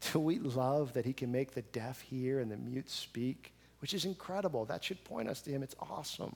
Do 0.12 0.20
we 0.20 0.38
love 0.38 0.92
that 0.94 1.04
he 1.04 1.12
can 1.12 1.32
make 1.32 1.52
the 1.52 1.62
deaf 1.62 2.00
hear 2.00 2.40
and 2.40 2.50
the 2.50 2.56
mute 2.56 2.88
speak, 2.88 3.52
which 3.80 3.94
is 3.94 4.04
incredible? 4.04 4.64
That 4.64 4.84
should 4.84 5.02
point 5.04 5.28
us 5.28 5.40
to 5.42 5.50
him. 5.50 5.62
It's 5.62 5.74
awesome. 5.80 6.34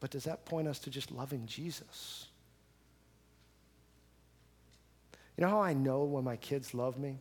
But 0.00 0.10
does 0.10 0.24
that 0.24 0.44
point 0.44 0.68
us 0.68 0.78
to 0.80 0.90
just 0.90 1.10
loving 1.10 1.46
Jesus? 1.46 2.26
You 5.36 5.44
know 5.44 5.50
how 5.50 5.60
I 5.60 5.74
know 5.74 6.04
when 6.04 6.24
my 6.24 6.36
kids 6.36 6.74
love 6.74 6.98
me? 6.98 7.18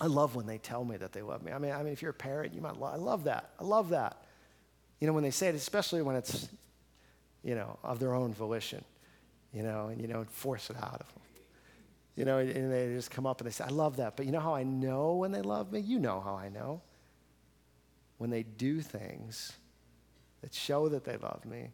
I 0.00 0.06
love 0.06 0.34
when 0.34 0.46
they 0.46 0.58
tell 0.58 0.84
me 0.84 0.96
that 0.96 1.12
they 1.12 1.22
love 1.22 1.42
me. 1.42 1.52
I 1.52 1.58
mean, 1.58 1.72
I 1.72 1.82
mean, 1.82 1.92
if 1.92 2.02
you're 2.02 2.10
a 2.10 2.14
parent, 2.14 2.54
you 2.54 2.60
might. 2.60 2.76
Love, 2.78 2.94
I 2.94 2.96
love 2.96 3.24
that. 3.24 3.50
I 3.60 3.64
love 3.64 3.90
that. 3.90 4.23
You 5.04 5.08
know, 5.08 5.12
when 5.12 5.24
they 5.24 5.32
say 5.32 5.48
it, 5.48 5.54
especially 5.54 6.00
when 6.00 6.16
it's, 6.16 6.48
you 7.42 7.54
know, 7.54 7.78
of 7.84 7.98
their 7.98 8.14
own 8.14 8.32
volition, 8.32 8.82
you 9.52 9.62
know, 9.62 9.88
and 9.88 10.00
you 10.00 10.06
don't 10.06 10.30
force 10.30 10.70
it 10.70 10.76
out 10.78 10.94
of 10.94 11.12
them. 11.12 11.22
You 12.16 12.24
know, 12.24 12.38
and 12.38 12.72
they 12.72 12.86
just 12.94 13.10
come 13.10 13.26
up 13.26 13.38
and 13.38 13.46
they 13.46 13.52
say, 13.52 13.64
I 13.64 13.68
love 13.68 13.98
that. 13.98 14.16
But 14.16 14.24
you 14.24 14.32
know 14.32 14.40
how 14.40 14.54
I 14.54 14.62
know 14.62 15.16
when 15.16 15.30
they 15.30 15.42
love 15.42 15.70
me? 15.70 15.80
You 15.80 15.98
know 15.98 16.22
how 16.22 16.36
I 16.36 16.48
know. 16.48 16.80
When 18.16 18.30
they 18.30 18.44
do 18.44 18.80
things 18.80 19.52
that 20.40 20.54
show 20.54 20.88
that 20.88 21.04
they 21.04 21.18
love 21.18 21.44
me 21.44 21.68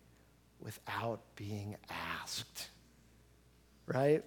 without 0.59 1.21
being 1.37 1.77
asked. 2.21 2.69
Right? 3.87 4.25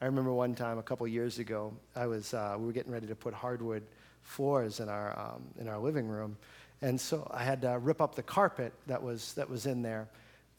I 0.00 0.06
remember 0.06 0.32
one 0.32 0.54
time 0.54 0.78
a 0.78 0.82
couple 0.82 1.06
years 1.06 1.38
ago, 1.38 1.74
I 1.94 2.06
was, 2.06 2.32
uh, 2.32 2.56
we 2.58 2.64
were 2.64 2.72
getting 2.72 2.92
ready 2.92 3.08
to 3.08 3.14
put 3.14 3.34
hardwood 3.34 3.82
floors 4.22 4.80
in 4.80 4.88
our, 4.88 5.18
um, 5.18 5.42
in 5.60 5.68
our 5.68 5.78
living 5.78 6.08
room. 6.08 6.38
And 6.80 7.00
so 7.00 7.28
I 7.32 7.42
had 7.42 7.62
to 7.62 7.78
rip 7.78 8.00
up 8.00 8.14
the 8.14 8.22
carpet 8.22 8.72
that 8.86 9.02
was, 9.02 9.34
that 9.34 9.50
was 9.50 9.66
in 9.66 9.82
there. 9.82 10.08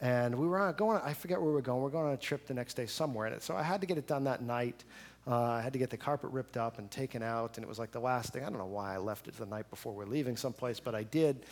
And 0.01 0.35
we 0.35 0.47
were 0.47 0.73
going, 0.73 0.99
I 1.03 1.13
forget 1.13 1.39
where 1.39 1.49
we 1.49 1.53
were 1.55 1.61
going. 1.61 1.81
We 1.81 1.87
are 1.87 1.91
going 1.91 2.07
on 2.07 2.13
a 2.13 2.17
trip 2.17 2.47
the 2.47 2.53
next 2.53 2.75
day 2.75 2.85
somewhere. 2.85 3.27
And 3.27 3.41
so 3.41 3.55
I 3.55 3.63
had 3.63 3.81
to 3.81 3.87
get 3.87 3.97
it 3.97 4.07
done 4.07 4.23
that 4.25 4.41
night. 4.41 4.83
Uh, 5.27 5.41
I 5.41 5.61
had 5.61 5.73
to 5.73 5.79
get 5.79 5.89
the 5.89 5.97
carpet 5.97 6.31
ripped 6.31 6.57
up 6.57 6.79
and 6.79 6.89
taken 6.89 7.21
out. 7.21 7.57
And 7.57 7.63
it 7.63 7.67
was 7.67 7.79
like 7.79 7.91
the 7.91 7.99
last 7.99 8.31
thing. 8.31 8.43
I 8.43 8.49
don't 8.49 8.57
know 8.57 8.65
why 8.65 8.93
I 8.93 8.97
left 8.97 9.27
it 9.27 9.35
the 9.35 9.45
night 9.45 9.69
before 9.69 9.93
we're 9.93 10.05
leaving 10.05 10.37
someplace, 10.37 10.79
but 10.79 10.95
I 10.95 11.03
did. 11.03 11.45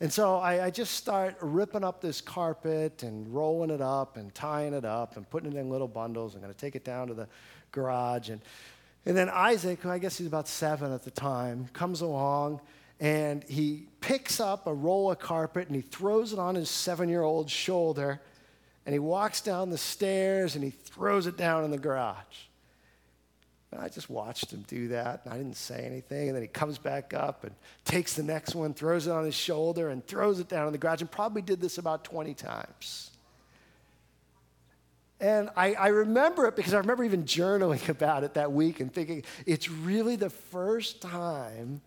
And 0.00 0.12
so 0.12 0.36
I, 0.36 0.66
I, 0.66 0.70
just 0.70 0.94
start 0.94 1.36
ripping 1.40 1.82
up 1.82 2.00
this 2.00 2.20
carpet 2.20 3.02
and 3.02 3.26
rolling 3.34 3.70
it 3.70 3.80
up 3.80 4.16
and 4.16 4.32
tying 4.32 4.72
it 4.72 4.84
up 4.84 5.16
and 5.16 5.28
putting 5.28 5.52
it 5.52 5.58
in 5.58 5.70
little 5.70 5.88
bundles. 5.88 6.36
I'm 6.36 6.40
going 6.40 6.54
to 6.54 6.58
take 6.58 6.76
it 6.76 6.84
down 6.84 7.08
to 7.08 7.14
the 7.14 7.26
garage. 7.72 8.28
And, 8.28 8.40
and 9.06 9.16
then 9.16 9.28
Isaac, 9.28 9.80
who 9.80 9.90
I 9.90 9.98
guess 9.98 10.16
he's 10.16 10.28
about 10.28 10.46
seven 10.46 10.92
at 10.92 11.02
the 11.02 11.10
time, 11.10 11.66
comes 11.72 12.00
along 12.00 12.60
and 13.00 13.44
he 13.44 13.86
picks 14.00 14.40
up 14.40 14.66
a 14.66 14.74
roll 14.74 15.10
of 15.10 15.18
carpet 15.18 15.68
and 15.68 15.76
he 15.76 15.82
throws 15.82 16.32
it 16.32 16.38
on 16.38 16.54
his 16.54 16.68
seven 16.68 17.08
year 17.08 17.22
old 17.22 17.50
shoulder. 17.50 18.20
And 18.86 18.92
he 18.94 18.98
walks 18.98 19.40
down 19.40 19.70
the 19.70 19.78
stairs 19.78 20.54
and 20.54 20.64
he 20.64 20.70
throws 20.70 21.26
it 21.26 21.36
down 21.36 21.64
in 21.64 21.70
the 21.70 21.78
garage. 21.78 22.48
And 23.70 23.82
I 23.82 23.88
just 23.88 24.08
watched 24.08 24.50
him 24.50 24.64
do 24.66 24.88
that, 24.88 25.22
and 25.24 25.34
I 25.34 25.36
didn't 25.36 25.56
say 25.56 25.84
anything. 25.84 26.28
And 26.28 26.36
then 26.36 26.42
he 26.42 26.48
comes 26.48 26.78
back 26.78 27.12
up 27.12 27.44
and 27.44 27.54
takes 27.84 28.14
the 28.14 28.22
next 28.22 28.54
one, 28.54 28.72
throws 28.72 29.06
it 29.06 29.10
on 29.10 29.26
his 29.26 29.34
shoulder, 29.34 29.90
and 29.90 30.06
throws 30.06 30.40
it 30.40 30.48
down 30.48 30.66
in 30.66 30.72
the 30.72 30.78
garage, 30.78 31.02
and 31.02 31.10
probably 31.10 31.42
did 31.42 31.60
this 31.60 31.76
about 31.76 32.02
20 32.02 32.32
times. 32.32 33.10
And 35.20 35.50
I, 35.54 35.74
I, 35.74 35.88
remember 35.88 36.46
it 36.46 36.56
because 36.56 36.72
I 36.72 36.78
remember 36.78 37.04
even 37.04 37.24
journaling 37.24 37.88
about 37.90 38.24
it 38.24 38.34
that 38.34 38.52
week 38.52 38.80
and 38.80 38.90
thinking, 38.90 39.24
it's 39.44 39.68
really 39.68 40.16
the 40.16 40.30
first 40.30 41.02
time. 41.02 41.82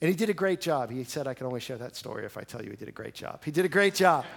And 0.00 0.10
he 0.10 0.14
did 0.14 0.28
a 0.28 0.34
great 0.34 0.60
job. 0.60 0.90
He 0.90 1.04
said, 1.04 1.26
I 1.26 1.34
can 1.34 1.46
only 1.46 1.60
share 1.60 1.78
that 1.78 1.96
story 1.96 2.26
if 2.26 2.36
I 2.36 2.42
tell 2.42 2.62
you 2.62 2.70
he 2.70 2.76
did 2.76 2.88
a 2.88 2.92
great 2.92 3.14
job. 3.14 3.42
He 3.44 3.50
did 3.50 3.64
a 3.64 3.68
great 3.68 3.94
job. 3.94 4.26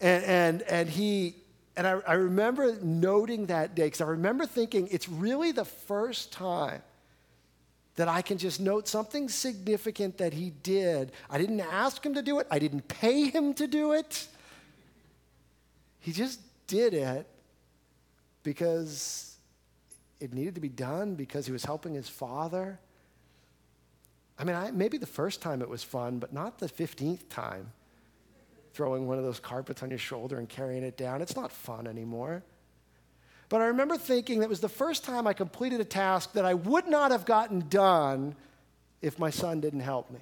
and, 0.00 0.24
and, 0.24 0.62
and 0.62 0.88
he, 0.88 1.36
and 1.76 1.86
I, 1.86 2.00
I 2.06 2.12
remember 2.14 2.76
noting 2.82 3.46
that 3.46 3.74
day 3.74 3.84
because 3.84 4.02
I 4.02 4.06
remember 4.06 4.44
thinking 4.44 4.88
it's 4.90 5.08
really 5.08 5.52
the 5.52 5.64
first 5.64 6.30
time 6.30 6.82
that 7.96 8.08
I 8.08 8.22
can 8.22 8.38
just 8.38 8.60
note 8.60 8.86
something 8.86 9.28
significant 9.28 10.18
that 10.18 10.32
he 10.32 10.50
did. 10.62 11.12
I 11.28 11.38
didn't 11.38 11.60
ask 11.60 12.04
him 12.04 12.14
to 12.14 12.22
do 12.22 12.38
it, 12.38 12.46
I 12.50 12.58
didn't 12.58 12.88
pay 12.88 13.30
him 13.30 13.54
to 13.54 13.66
do 13.66 13.92
it. 13.92 14.26
He 16.00 16.12
just 16.12 16.40
did 16.66 16.94
it 16.94 17.26
because 18.42 19.29
it 20.20 20.32
needed 20.32 20.54
to 20.54 20.60
be 20.60 20.68
done, 20.68 21.14
because 21.14 21.46
he 21.46 21.52
was 21.52 21.64
helping 21.64 21.94
his 21.94 22.08
father. 22.08 22.78
I 24.38 24.44
mean, 24.44 24.56
I, 24.56 24.70
maybe 24.70 24.98
the 24.98 25.06
first 25.06 25.42
time 25.42 25.62
it 25.62 25.68
was 25.68 25.82
fun, 25.82 26.18
but 26.18 26.32
not 26.32 26.58
the 26.58 26.68
15th 26.68 27.28
time 27.28 27.72
throwing 28.72 29.06
one 29.06 29.18
of 29.18 29.24
those 29.24 29.40
carpets 29.40 29.82
on 29.82 29.90
your 29.90 29.98
shoulder 29.98 30.38
and 30.38 30.48
carrying 30.48 30.82
it 30.82 30.96
down. 30.96 31.20
It's 31.20 31.36
not 31.36 31.50
fun 31.50 31.86
anymore. 31.86 32.42
But 33.48 33.60
I 33.60 33.66
remember 33.66 33.98
thinking 33.98 34.40
that 34.40 34.48
was 34.48 34.60
the 34.60 34.68
first 34.68 35.04
time 35.04 35.26
I 35.26 35.32
completed 35.32 35.80
a 35.80 35.84
task 35.84 36.34
that 36.34 36.44
I 36.44 36.54
would 36.54 36.86
not 36.86 37.10
have 37.10 37.24
gotten 37.24 37.68
done 37.68 38.36
if 39.02 39.18
my 39.18 39.30
son 39.30 39.60
didn't 39.60 39.80
help 39.80 40.10
me. 40.10 40.20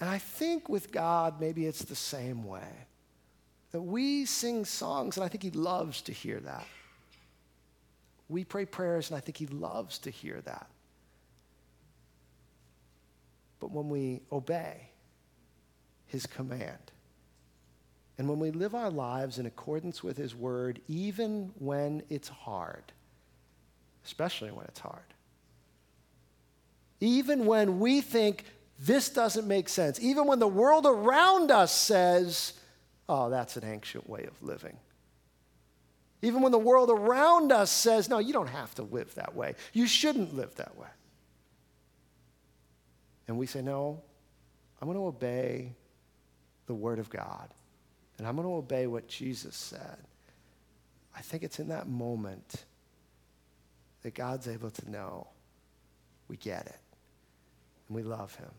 And 0.00 0.08
I 0.08 0.18
think 0.18 0.68
with 0.68 0.92
God, 0.92 1.40
maybe 1.40 1.66
it's 1.66 1.84
the 1.84 1.94
same 1.94 2.44
way. 2.44 2.86
That 3.72 3.82
we 3.82 4.24
sing 4.24 4.64
songs, 4.64 5.16
and 5.16 5.24
I 5.24 5.28
think 5.28 5.42
He 5.42 5.50
loves 5.50 6.00
to 6.02 6.12
hear 6.12 6.40
that. 6.40 6.66
We 8.28 8.44
pray 8.44 8.64
prayers, 8.64 9.10
and 9.10 9.16
I 9.16 9.20
think 9.20 9.36
He 9.36 9.46
loves 9.46 9.98
to 10.00 10.10
hear 10.10 10.40
that. 10.42 10.66
But 13.60 13.70
when 13.70 13.88
we 13.88 14.20
obey, 14.30 14.90
his 16.06 16.26
command. 16.26 16.92
And 18.18 18.28
when 18.28 18.38
we 18.38 18.50
live 18.50 18.74
our 18.74 18.90
lives 18.90 19.38
in 19.38 19.46
accordance 19.46 20.02
with 20.02 20.16
his 20.16 20.34
word, 20.34 20.80
even 20.88 21.52
when 21.58 22.02
it's 22.08 22.28
hard, 22.28 22.82
especially 24.04 24.50
when 24.50 24.64
it's 24.66 24.80
hard, 24.80 25.02
even 27.00 27.44
when 27.44 27.78
we 27.78 28.00
think 28.00 28.44
this 28.78 29.10
doesn't 29.10 29.46
make 29.46 29.68
sense, 29.68 30.00
even 30.00 30.26
when 30.26 30.38
the 30.38 30.48
world 30.48 30.86
around 30.86 31.50
us 31.50 31.74
says, 31.74 32.54
oh, 33.08 33.28
that's 33.28 33.56
an 33.56 33.64
ancient 33.64 34.08
way 34.08 34.24
of 34.24 34.42
living. 34.42 34.78
Even 36.26 36.42
when 36.42 36.50
the 36.50 36.58
world 36.58 36.90
around 36.90 37.52
us 37.52 37.70
says, 37.70 38.08
no, 38.08 38.18
you 38.18 38.32
don't 38.32 38.48
have 38.48 38.74
to 38.74 38.82
live 38.82 39.14
that 39.14 39.36
way. 39.36 39.54
You 39.72 39.86
shouldn't 39.86 40.34
live 40.34 40.52
that 40.56 40.76
way. 40.76 40.88
And 43.28 43.38
we 43.38 43.46
say, 43.46 43.62
no, 43.62 44.02
I'm 44.82 44.88
going 44.88 44.98
to 44.98 45.06
obey 45.06 45.72
the 46.66 46.74
Word 46.74 46.98
of 46.98 47.10
God. 47.10 47.48
And 48.18 48.26
I'm 48.26 48.34
going 48.34 48.48
to 48.48 48.54
obey 48.54 48.88
what 48.88 49.06
Jesus 49.06 49.54
said. 49.54 49.98
I 51.14 51.20
think 51.20 51.44
it's 51.44 51.60
in 51.60 51.68
that 51.68 51.86
moment 51.86 52.64
that 54.02 54.14
God's 54.14 54.48
able 54.48 54.70
to 54.70 54.90
know 54.90 55.28
we 56.26 56.36
get 56.36 56.66
it 56.66 56.80
and 57.86 57.94
we 57.94 58.02
love 58.02 58.34
Him. 58.34 58.50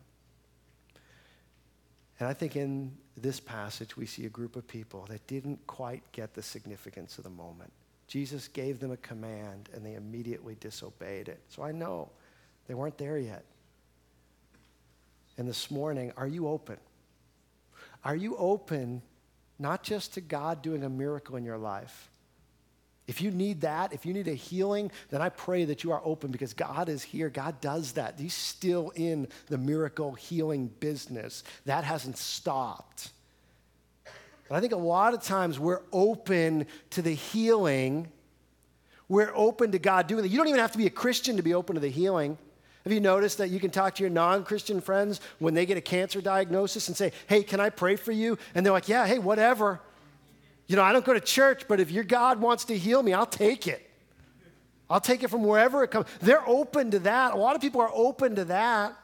And 2.22 2.30
I 2.30 2.34
think 2.34 2.56
in 2.56 2.94
this 3.18 3.40
passage, 3.40 3.98
we 3.98 4.06
see 4.06 4.26
a 4.26 4.30
group 4.30 4.56
of 4.56 4.68
people 4.68 5.06
that 5.10 5.26
didn't 5.28 5.66
quite 5.66 6.04
get 6.12 6.36
the 6.36 6.44
significance 6.44 7.18
of 7.18 7.24
the 7.24 7.30
moment. 7.30 7.72
Jesus 8.08 8.48
gave 8.48 8.80
them 8.80 8.92
a 8.92 8.98
command 8.98 9.70
and 9.74 9.86
they 9.86 9.96
immediately 9.96 10.56
disobeyed 10.60 11.28
it. 11.28 11.42
So 11.50 11.64
I 11.64 11.72
know 11.72 12.10
they 12.68 12.74
weren't 12.74 12.98
there 12.98 13.18
yet. 13.18 13.44
And 15.38 15.48
this 15.48 15.70
morning, 15.70 16.12
are 16.16 16.28
you 16.28 16.48
open? 16.48 16.78
Are 18.06 18.16
you 18.16 18.38
open 18.38 19.02
not 19.60 19.84
just 19.84 20.14
to 20.14 20.22
God 20.22 20.62
doing 20.62 20.84
a 20.84 20.90
miracle 20.90 21.36
in 21.36 21.44
your 21.44 21.58
life? 21.58 22.10
If 23.08 23.22
you 23.22 23.32
need 23.32 23.62
that, 23.62 23.94
if 23.94 24.06
you 24.06 24.14
need 24.14 24.28
a 24.28 24.34
healing, 24.34 24.92
then 25.10 25.22
I 25.22 25.30
pray 25.30 25.64
that 25.66 25.84
you 25.84 25.94
are 25.94 26.02
open 26.04 26.30
because 26.30 26.54
God 26.54 26.90
is 26.90 27.04
here. 27.04 27.30
God 27.30 27.62
does 27.62 27.94
that. 27.94 28.20
He's 28.20 28.34
still 28.34 28.92
in 28.96 29.30
the 29.48 29.58
miracle 29.58 30.12
healing 30.12 30.68
business. 30.82 31.44
That 31.66 31.86
hasn't 31.86 32.18
stopped. 32.18 33.12
But 34.50 34.56
I 34.56 34.60
think 34.60 34.74
a 34.74 34.78
lot 34.78 35.14
of 35.14 35.24
times 35.24 35.58
we're 35.58 35.82
open 35.94 36.68
to 36.92 37.02
the 37.02 37.14
healing. 37.14 38.10
We're 39.08 39.32
open 39.34 39.72
to 39.72 39.80
God 39.80 40.08
doing 40.08 40.26
it. 40.26 40.32
You 40.32 40.38
don't 40.38 40.50
even 40.50 40.60
have 40.60 40.74
to 40.74 40.78
be 40.78 40.88
a 40.88 40.92
Christian 40.92 41.38
to 41.38 41.44
be 41.44 41.54
open 41.54 41.76
to 41.76 41.82
the 41.82 41.90
healing. 41.90 42.38
Have 42.84 42.94
you 42.94 43.00
noticed 43.00 43.38
that 43.38 43.50
you 43.50 43.60
can 43.60 43.72
talk 43.72 43.96
to 43.96 44.04
your 44.04 44.10
non 44.10 44.44
Christian 44.44 44.82
friends 44.82 45.22
when 45.40 45.54
they 45.54 45.66
get 45.66 45.78
a 45.78 45.82
cancer 45.82 46.22
diagnosis 46.22 46.90
and 46.90 46.96
say, 46.96 47.14
hey, 47.28 47.44
can 47.44 47.62
I 47.62 47.70
pray 47.70 47.96
for 47.96 48.12
you? 48.12 48.38
And 48.54 48.66
they're 48.66 48.74
like, 48.74 48.90
yeah, 48.90 49.08
hey, 49.08 49.20
whatever. 49.20 49.82
You 50.68 50.76
know, 50.76 50.84
I 50.84 50.92
don't 50.92 51.06
go 51.06 51.14
to 51.14 51.22
church, 51.22 51.64
but 51.68 51.80
if 51.80 51.92
your 51.92 52.04
God 52.04 52.42
wants 52.42 52.66
to 52.66 52.78
heal 52.78 53.02
me, 53.02 53.14
I'll 53.14 53.26
take 53.26 53.68
it. 53.68 53.90
I'll 54.90 55.02
take 55.02 55.24
it 55.24 55.30
from 55.30 55.44
wherever 55.44 55.84
it 55.84 55.92
comes. 55.92 56.08
They're 56.22 56.48
open 56.48 56.92
to 56.92 57.00
that. 57.00 57.34
A 57.34 57.38
lot 57.38 57.56
of 57.56 57.62
people 57.62 57.82
are 57.82 57.92
open 57.94 58.36
to 58.36 58.46
that. 58.46 58.96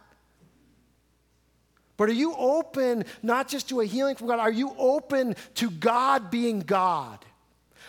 But 1.96 2.10
are 2.10 2.14
you 2.14 2.36
open 2.36 3.06
not 3.22 3.48
just 3.48 3.70
to 3.70 3.82
a 3.82 3.86
healing 3.86 4.16
from 4.16 4.28
God? 4.28 4.40
Are 4.40 4.52
you 4.52 4.74
open 4.78 5.36
to 5.56 5.70
God 5.70 6.32
being 6.32 6.60
God? 6.60 7.24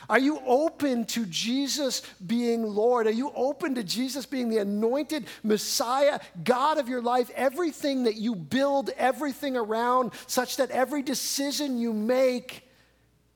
Are 0.09 0.19
you 0.19 0.39
open 0.45 1.07
to 1.07 1.25
Jesus 1.27 2.03
being 2.27 2.63
Lord? 2.63 3.07
Are 3.07 3.13
you 3.13 3.33
open 3.35 3.75
to 3.77 3.83
Jesus 3.83 4.27
being 4.27 4.51
the 4.51 4.59
anointed 4.59 5.27
Messiah, 5.43 6.21
God 6.43 6.79
of 6.79 6.89
your 6.89 7.01
life? 7.01 7.31
Everything 7.35 8.05
that 8.05 8.17
you 8.17 8.35
build, 8.35 8.91
everything 8.99 9.57
around, 9.57 10.13
such 10.27 10.59
that 10.59 10.71
every 10.71 11.01
decision 11.01 11.79
you 11.79 11.95
make 11.95 12.64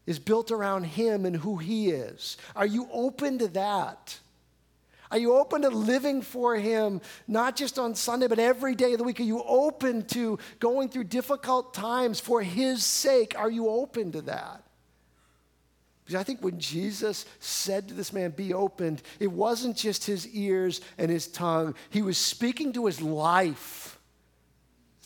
is 0.09 0.19
built 0.19 0.51
around 0.51 0.85
Him 0.85 1.27
and 1.27 1.37
who 1.37 1.59
He 1.59 1.91
is. 1.91 2.39
Are 2.57 2.67
you 2.67 2.89
open 2.91 3.39
to 3.41 3.49
that? 3.49 4.19
Are 5.11 5.19
you 5.19 5.35
open 5.35 5.63
to 5.63 5.69
living 5.69 6.23
for 6.23 6.57
Him, 6.57 7.03
not 7.27 7.57
just 7.57 7.79
on 7.79 7.95
Sunday, 7.95 8.27
but 8.27 8.39
every 8.39 8.75
day 8.75 8.93
of 8.93 8.99
the 8.99 9.05
week? 9.05 9.21
Are 9.21 9.25
you 9.25 9.43
open 9.47 10.07
to 10.07 10.39
going 10.61 10.89
through 10.89 11.05
difficult 11.05 11.75
times 11.75 12.21
for 12.21 12.43
His 12.43 12.83
sake? 12.87 13.39
Are 13.39 13.51
you 13.51 13.69
open 13.69 14.11
to 14.13 14.23
that? 14.23 14.63
Because 16.05 16.19
I 16.19 16.25
think 16.25 16.43
when 16.43 16.59
Jesus 16.59 17.27
said 17.39 17.89
to 17.89 17.95
this 17.95 18.15
man, 18.15 18.31
Be 18.31 18.55
opened, 18.55 19.03
it 19.21 19.31
wasn't 19.31 19.77
just 19.77 20.07
his 20.07 20.27
ears 20.29 20.81
and 20.97 21.11
his 21.11 21.27
tongue, 21.29 21.75
he 21.91 22.01
was 22.01 22.17
speaking 22.17 22.73
to 22.73 22.87
his 22.87 23.03
life. 23.03 23.98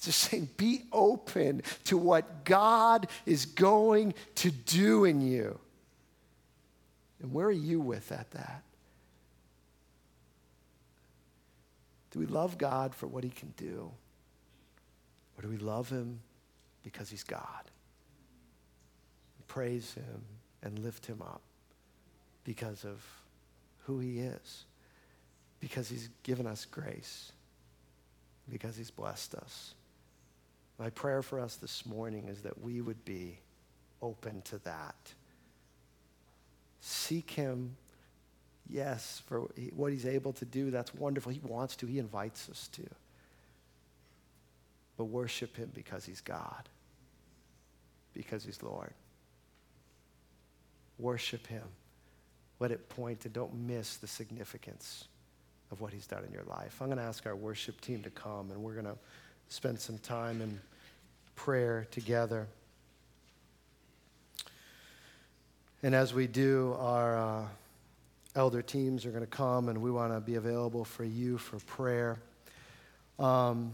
Just 0.03 0.19
saying, 0.19 0.51
Be 0.57 0.83
open 0.93 1.63
to 1.85 1.97
what 1.97 2.45
God 2.45 3.09
is 3.25 3.47
going 3.47 4.15
to 4.37 4.51
do 4.51 5.05
in 5.05 5.21
you. 5.21 5.59
And 7.21 7.33
where 7.33 7.47
are 7.47 7.53
you 7.53 7.81
with 7.81 8.13
at 8.13 8.31
that? 8.33 8.63
Do 12.11 12.19
we 12.19 12.27
love 12.27 12.59
God 12.59 12.95
for 12.95 13.07
what 13.07 13.25
he 13.25 13.31
can 13.31 13.55
do? 13.57 13.91
Or 15.39 15.43
do 15.43 15.49
we 15.49 15.57
love 15.57 15.89
him 15.89 16.21
because 16.83 17.09
he's 17.09 17.25
God? 17.25 17.71
praise 19.53 19.93
him 19.93 20.25
and 20.63 20.79
lift 20.79 21.05
him 21.05 21.21
up 21.21 21.43
because 22.43 22.87
of 22.87 23.05
who 23.85 23.99
he 23.99 24.19
is, 24.21 24.65
because 25.61 25.91
he's 25.91 26.09
given 26.23 26.47
us 26.47 26.65
grace, 26.65 27.33
because 28.51 28.75
he's 28.75 28.91
blessed 28.91 29.35
us. 29.35 29.75
My 30.83 30.91
prayer 30.91 31.23
for 31.23 31.39
us 31.39 31.55
this 31.55 31.87
morning 31.87 32.27
is 32.27 32.41
that 32.41 32.61
we 32.61 32.81
would 32.81 33.05
be 33.05 33.39
open 34.03 34.43
to 34.47 34.59
that. 34.65 34.97
Seek 36.81 37.31
him, 37.31 37.77
yes, 38.69 39.23
for 39.29 39.43
what 39.77 39.93
he's 39.93 40.07
able 40.07 40.33
to 40.33 40.45
do. 40.45 40.73
That's 40.73 40.93
wonderful. 40.93 41.31
He 41.31 41.39
wants 41.45 41.77
to, 41.77 41.87
he 41.87 42.01
invites 42.01 42.49
us 42.51 42.67
to. 42.73 42.83
But 44.97 45.05
worship 45.05 45.57
him 45.57 45.71
because 45.73 46.05
he's 46.05 46.21
God, 46.21 46.69
because 48.13 48.43
he's 48.45 48.61
Lord. 48.61 48.93
Worship 50.99 51.47
him. 51.47 51.63
Let 52.59 52.73
it 52.73 52.89
and 53.25 53.33
don't 53.33 53.55
miss 53.55 53.99
the 53.99 54.09
significance 54.09 55.05
of 55.71 55.81
what 55.81 55.93
he's 55.93 56.09
done 56.09 56.25
in 56.25 56.33
your 56.33 56.43
life. 56.43 56.79
I'm 56.81 56.89
going 56.89 56.99
to 56.99 57.05
ask 57.05 57.25
our 57.25 57.37
worship 57.37 57.81
team 57.81 58.03
to 58.03 58.11
come 58.11 58.51
and 58.51 58.61
we're 58.61 58.75
going 58.75 58.87
to 58.87 58.99
spend 59.49 59.79
some 59.79 59.99
time 59.99 60.41
in 60.41 60.59
prayer 61.35 61.87
together. 61.91 62.49
And 65.83 65.95
as 65.95 66.15
we 66.15 66.27
do, 66.27 66.77
our 66.79 67.19
uh, 67.19 67.45
elder 68.35 68.63
teams 68.63 69.05
are 69.05 69.11
going 69.11 69.25
to 69.25 69.27
come 69.27 69.69
and 69.69 69.83
we 69.83 69.91
want 69.91 70.13
to 70.13 70.21
be 70.21 70.37
available 70.37 70.85
for 70.85 71.05
you 71.05 71.39
for 71.39 71.59
prayer. 71.61 72.19
Um, 73.19 73.73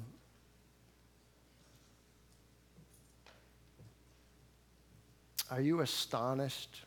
are 5.51 5.61
you 5.61 5.81
astonished 5.81 6.85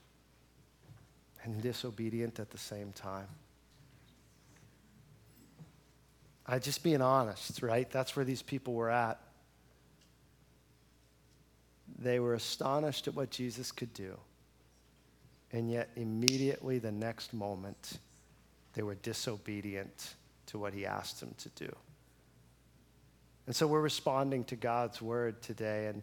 and 1.43 1.61
disobedient 1.61 2.39
at 2.39 2.49
the 2.49 2.57
same 2.57 2.91
time? 2.91 3.27
I 6.45 6.59
just 6.59 6.83
being 6.83 7.01
honest, 7.01 7.61
right? 7.61 7.89
That's 7.89 8.15
where 8.15 8.25
these 8.25 8.41
people 8.41 8.73
were 8.73 8.89
at. 8.89 9.19
They 12.01 12.19
were 12.19 12.33
astonished 12.33 13.07
at 13.07 13.15
what 13.15 13.29
Jesus 13.29 13.71
could 13.71 13.93
do. 13.93 14.17
And 15.51 15.69
yet, 15.69 15.89
immediately 15.95 16.79
the 16.79 16.91
next 16.91 17.31
moment, 17.33 17.99
they 18.73 18.81
were 18.81 18.95
disobedient 18.95 20.15
to 20.47 20.57
what 20.57 20.73
he 20.73 20.85
asked 20.85 21.19
them 21.19 21.35
to 21.37 21.49
do. 21.49 21.75
And 23.45 23.55
so 23.55 23.67
we're 23.67 23.81
responding 23.81 24.45
to 24.45 24.55
God's 24.55 25.01
word 25.01 25.41
today. 25.43 25.87
And 25.87 26.01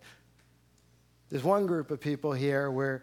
there's 1.31 1.43
one 1.43 1.67
group 1.67 1.91
of 1.91 2.01
people 2.01 2.33
here 2.33 2.71
where 2.71 3.03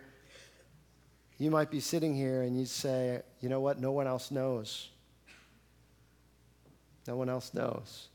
you 1.38 1.52
might 1.52 1.72
be 1.72 1.82
sitting 1.82 2.16
here 2.16 2.44
and 2.44 2.58
you 2.58 2.66
say, 2.66 3.22
you 3.42 3.50
know 3.50 3.60
what? 3.60 3.80
No 3.80 3.92
one 3.92 4.08
else 4.08 4.32
knows. 4.32 4.90
No 7.08 7.18
one 7.18 7.28
else 7.28 7.54
knows. 7.54 8.08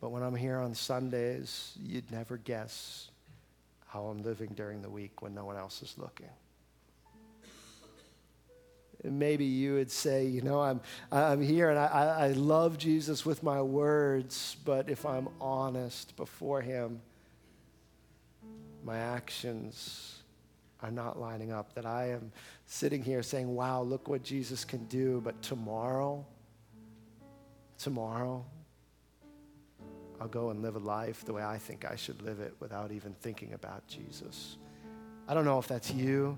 But 0.00 0.10
when 0.10 0.22
I'm 0.22 0.34
here 0.34 0.58
on 0.58 0.74
Sundays, 0.74 1.74
you'd 1.80 2.10
never 2.10 2.36
guess 2.36 3.09
how 3.92 4.04
I'm 4.04 4.22
living 4.22 4.52
during 4.54 4.82
the 4.82 4.88
week 4.88 5.20
when 5.20 5.34
no 5.34 5.44
one 5.44 5.56
else 5.56 5.82
is 5.82 5.94
looking. 5.98 6.28
Maybe 9.02 9.44
you 9.44 9.74
would 9.74 9.90
say, 9.90 10.26
you 10.26 10.42
know, 10.42 10.60
I'm, 10.60 10.80
I'm 11.10 11.40
here 11.40 11.70
and 11.70 11.78
I, 11.78 11.86
I 11.86 12.28
love 12.32 12.78
Jesus 12.78 13.26
with 13.26 13.42
my 13.42 13.60
words, 13.60 14.56
but 14.64 14.88
if 14.88 15.04
I'm 15.04 15.28
honest 15.40 16.14
before 16.16 16.60
Him, 16.60 17.00
my 18.84 18.98
actions 18.98 20.18
are 20.82 20.90
not 20.90 21.18
lining 21.18 21.50
up, 21.50 21.74
that 21.74 21.86
I 21.86 22.10
am 22.10 22.30
sitting 22.66 23.02
here 23.02 23.22
saying, 23.22 23.52
wow, 23.52 23.82
look 23.82 24.08
what 24.08 24.22
Jesus 24.22 24.64
can 24.64 24.84
do, 24.84 25.20
but 25.24 25.40
tomorrow, 25.42 26.24
tomorrow, 27.78 28.44
I'll 30.20 30.28
go 30.28 30.50
and 30.50 30.62
live 30.62 30.76
a 30.76 30.80
life 30.80 31.24
the 31.24 31.32
way 31.32 31.42
I 31.42 31.58
think 31.58 31.90
I 31.90 31.96
should 31.96 32.20
live 32.22 32.40
it 32.40 32.54
without 32.60 32.92
even 32.92 33.14
thinking 33.20 33.54
about 33.54 33.86
Jesus. 33.86 34.58
I 35.26 35.34
don't 35.34 35.44
know 35.44 35.58
if 35.58 35.66
that's 35.66 35.90
you, 35.90 36.36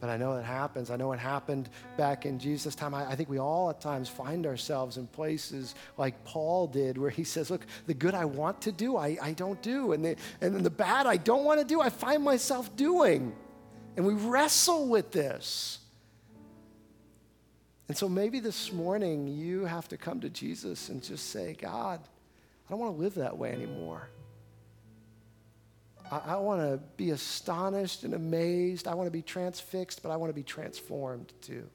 but 0.00 0.08
I 0.08 0.16
know 0.16 0.36
it 0.36 0.44
happens. 0.44 0.90
I 0.90 0.96
know 0.96 1.12
it 1.12 1.20
happened 1.20 1.68
back 1.96 2.24
in 2.24 2.38
Jesus' 2.38 2.74
time. 2.74 2.94
I, 2.94 3.10
I, 3.10 3.14
think 3.14 3.28
we 3.28 3.38
all 3.38 3.70
at 3.70 3.80
times 3.80 4.08
find 4.08 4.46
ourselves 4.46 4.96
in 4.96 5.06
places 5.06 5.74
like 5.98 6.24
Paul 6.24 6.66
did, 6.66 6.96
where 6.96 7.10
he 7.10 7.24
says, 7.24 7.50
Look, 7.50 7.66
the 7.86 7.94
good 7.94 8.14
I 8.14 8.24
want 8.24 8.62
to 8.62 8.72
do, 8.72 8.96
I, 8.96 9.18
I 9.20 9.32
don't 9.32 9.60
do. 9.62 9.92
And 9.92 10.04
the, 10.04 10.16
and 10.40 10.64
the 10.64 10.70
bad 10.70 11.06
I 11.06 11.18
don't 11.18 11.44
want 11.44 11.60
to 11.60 11.66
do, 11.66 11.80
I 11.80 11.90
find 11.90 12.24
myself 12.24 12.74
doing. 12.74 13.34
And 13.96 14.06
we 14.06 14.14
wrestle 14.14 14.88
with 14.88 15.12
this. 15.12 15.78
And 17.88 17.96
so 17.96 18.08
maybe 18.08 18.40
this 18.40 18.72
morning 18.72 19.28
you 19.28 19.66
have 19.66 19.86
to 19.88 19.96
come 19.96 20.20
to 20.20 20.30
Jesus 20.30 20.88
and 20.88 21.02
just 21.02 21.30
say, 21.30 21.54
God, 21.60 22.00
I 22.72 22.74
don't 22.74 22.80
want 22.80 22.96
to 22.96 23.02
live 23.02 23.14
that 23.16 23.36
way 23.36 23.52
anymore. 23.52 24.08
I, 26.10 26.20
I 26.24 26.36
want 26.36 26.62
to 26.62 26.80
be 26.96 27.10
astonished 27.10 28.02
and 28.02 28.14
amazed. 28.14 28.88
I 28.88 28.94
want 28.94 29.08
to 29.08 29.10
be 29.10 29.20
transfixed, 29.20 30.02
but 30.02 30.10
I 30.10 30.16
want 30.16 30.30
to 30.30 30.34
be 30.34 30.42
transformed 30.42 31.34
too. 31.42 31.68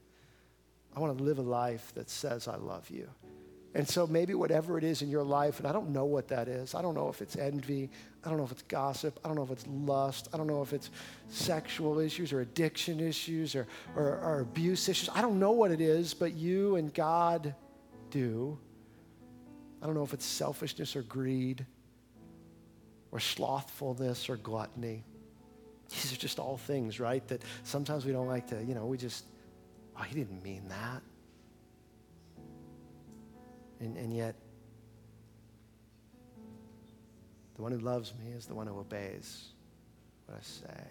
I 0.95 0.99
want 0.99 1.15
to 1.15 1.23
live 1.23 1.37
a 1.37 1.43
life 1.43 1.91
that 1.93 2.09
says, 2.09 2.47
I 2.47 2.55
love 2.55 2.89
you. 2.89 3.07
And 3.75 3.87
so 3.87 4.07
maybe 4.07 4.33
whatever 4.33 4.79
it 4.79 4.83
is 4.83 5.03
in 5.03 5.09
your 5.11 5.21
life, 5.21 5.59
and 5.59 5.67
I 5.67 5.71
don't 5.71 5.89
know 5.89 6.05
what 6.05 6.29
that 6.29 6.47
is. 6.47 6.73
I 6.73 6.81
don't 6.81 6.95
know 6.95 7.09
if 7.09 7.21
it's 7.21 7.35
envy. 7.35 7.91
I 8.23 8.29
don't 8.29 8.39
know 8.39 8.45
if 8.45 8.51
it's 8.51 8.63
gossip. 8.63 9.19
I 9.23 9.27
don't 9.27 9.37
know 9.37 9.43
if 9.43 9.51
it's 9.51 9.67
lust. 9.67 10.29
I 10.33 10.37
don't 10.37 10.47
know 10.47 10.63
if 10.63 10.73
it's 10.73 10.89
sexual 11.29 11.99
issues 11.99 12.33
or 12.33 12.41
addiction 12.41 12.99
issues 12.99 13.55
or, 13.55 13.67
or, 13.95 14.17
or 14.17 14.39
abuse 14.39 14.89
issues. 14.89 15.09
I 15.13 15.21
don't 15.21 15.37
know 15.37 15.51
what 15.51 15.69
it 15.69 15.79
is, 15.79 16.15
but 16.15 16.33
you 16.33 16.75
and 16.75 16.91
God 16.91 17.53
do. 18.09 18.57
I 19.81 19.85
don't 19.85 19.95
know 19.95 20.03
if 20.03 20.13
it's 20.13 20.25
selfishness 20.25 20.95
or 20.95 21.03
greed 21.03 21.65
or 23.11 23.19
slothfulness 23.19 24.29
or 24.29 24.37
gluttony. 24.37 25.03
These 25.89 26.13
are 26.13 26.17
just 26.17 26.39
all 26.39 26.57
things, 26.57 26.99
right? 26.99 27.25
That 27.27 27.41
sometimes 27.63 28.05
we 28.05 28.11
don't 28.11 28.27
like 28.27 28.47
to, 28.47 28.61
you 28.63 28.75
know, 28.75 28.85
we 28.85 28.97
just, 28.97 29.25
oh, 29.97 30.03
he 30.03 30.15
didn't 30.15 30.43
mean 30.43 30.67
that. 30.69 31.01
And, 33.79 33.95
and 33.97 34.13
yet, 34.13 34.35
the 37.55 37.61
one 37.61 37.71
who 37.71 37.79
loves 37.79 38.13
me 38.23 38.31
is 38.31 38.47
the 38.47 38.55
one 38.55 38.67
who 38.67 38.77
obeys 38.79 39.49
what 40.25 40.37
I 40.37 40.41
say. 40.41 40.83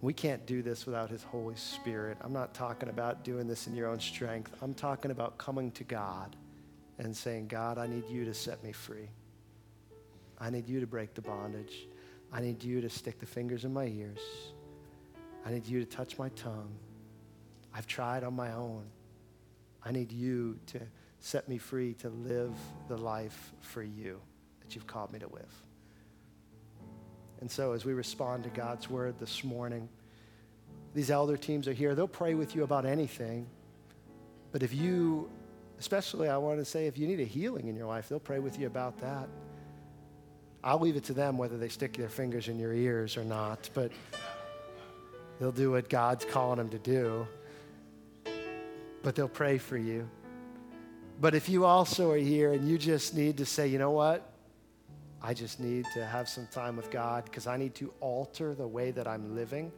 We 0.00 0.12
can't 0.12 0.44
do 0.46 0.62
this 0.62 0.84
without 0.84 1.10
His 1.10 1.22
Holy 1.22 1.54
Spirit. 1.54 2.18
I'm 2.20 2.32
not 2.32 2.54
talking 2.54 2.88
about 2.88 3.22
doing 3.22 3.46
this 3.46 3.68
in 3.68 3.76
your 3.76 3.88
own 3.88 4.00
strength. 4.00 4.52
I'm 4.60 4.74
talking 4.74 5.12
about 5.12 5.38
coming 5.38 5.70
to 5.72 5.84
God 5.84 6.36
and 7.02 7.16
saying, 7.16 7.48
God, 7.48 7.78
I 7.78 7.86
need 7.86 8.08
you 8.08 8.24
to 8.24 8.34
set 8.34 8.62
me 8.62 8.72
free. 8.72 9.08
I 10.38 10.50
need 10.50 10.68
you 10.68 10.80
to 10.80 10.86
break 10.86 11.14
the 11.14 11.22
bondage. 11.22 11.88
I 12.32 12.40
need 12.40 12.62
you 12.62 12.80
to 12.80 12.88
stick 12.88 13.18
the 13.18 13.26
fingers 13.26 13.64
in 13.64 13.72
my 13.72 13.86
ears. 13.86 14.20
I 15.44 15.50
need 15.50 15.66
you 15.66 15.80
to 15.80 15.86
touch 15.86 16.18
my 16.18 16.28
tongue. 16.30 16.72
I've 17.74 17.86
tried 17.86 18.22
on 18.22 18.34
my 18.34 18.52
own. 18.52 18.84
I 19.84 19.90
need 19.90 20.12
you 20.12 20.58
to 20.66 20.80
set 21.18 21.48
me 21.48 21.58
free 21.58 21.94
to 21.94 22.08
live 22.08 22.54
the 22.88 22.96
life 22.96 23.52
for 23.60 23.82
you 23.82 24.20
that 24.60 24.74
you've 24.74 24.86
called 24.86 25.12
me 25.12 25.18
to 25.18 25.28
live. 25.28 25.62
And 27.40 27.50
so, 27.50 27.72
as 27.72 27.84
we 27.84 27.92
respond 27.92 28.44
to 28.44 28.50
God's 28.50 28.88
word 28.88 29.18
this 29.18 29.42
morning, 29.42 29.88
these 30.94 31.10
elder 31.10 31.36
teams 31.36 31.66
are 31.66 31.72
here. 31.72 31.96
They'll 31.96 32.06
pray 32.06 32.34
with 32.34 32.54
you 32.54 32.62
about 32.62 32.86
anything. 32.86 33.48
But 34.52 34.62
if 34.62 34.72
you, 34.72 35.28
especially, 35.82 36.28
I 36.28 36.36
want 36.36 36.60
to 36.60 36.64
say, 36.64 36.86
if 36.86 36.96
you 36.96 37.08
need 37.08 37.18
a 37.18 37.24
healing 37.24 37.66
in 37.66 37.74
your 37.74 37.88
life, 37.88 38.08
they'll 38.08 38.20
pray 38.20 38.38
with 38.38 38.56
you 38.56 38.68
about 38.68 38.98
that. 38.98 39.28
I'll 40.62 40.78
leave 40.78 40.94
it 40.94 41.02
to 41.04 41.12
them 41.12 41.36
whether 41.36 41.58
they 41.58 41.68
stick 41.68 41.96
their 41.96 42.08
fingers 42.08 42.46
in 42.46 42.56
your 42.56 42.72
ears 42.72 43.16
or 43.16 43.24
not, 43.24 43.68
but 43.74 43.90
they'll 45.40 45.50
do 45.50 45.72
what 45.72 45.88
God's 45.88 46.24
calling 46.24 46.58
them 46.58 46.68
to 46.68 46.78
do. 46.78 47.26
But 49.02 49.16
they'll 49.16 49.26
pray 49.26 49.58
for 49.58 49.76
you. 49.76 50.08
But 51.20 51.34
if 51.34 51.48
you 51.48 51.64
also 51.64 52.12
are 52.12 52.16
here 52.16 52.52
and 52.52 52.68
you 52.68 52.78
just 52.78 53.16
need 53.16 53.38
to 53.38 53.44
say, 53.44 53.66
you 53.66 53.78
know 53.80 53.90
what? 53.90 54.32
I 55.20 55.34
just 55.34 55.58
need 55.58 55.84
to 55.94 56.06
have 56.06 56.28
some 56.28 56.46
time 56.46 56.76
with 56.76 56.92
God 56.92 57.24
because 57.24 57.48
I 57.48 57.56
need 57.56 57.74
to 57.76 57.92
alter 58.00 58.54
the 58.54 58.68
way 58.68 58.92
that 58.92 59.08
I'm 59.08 59.34
living. 59.34 59.72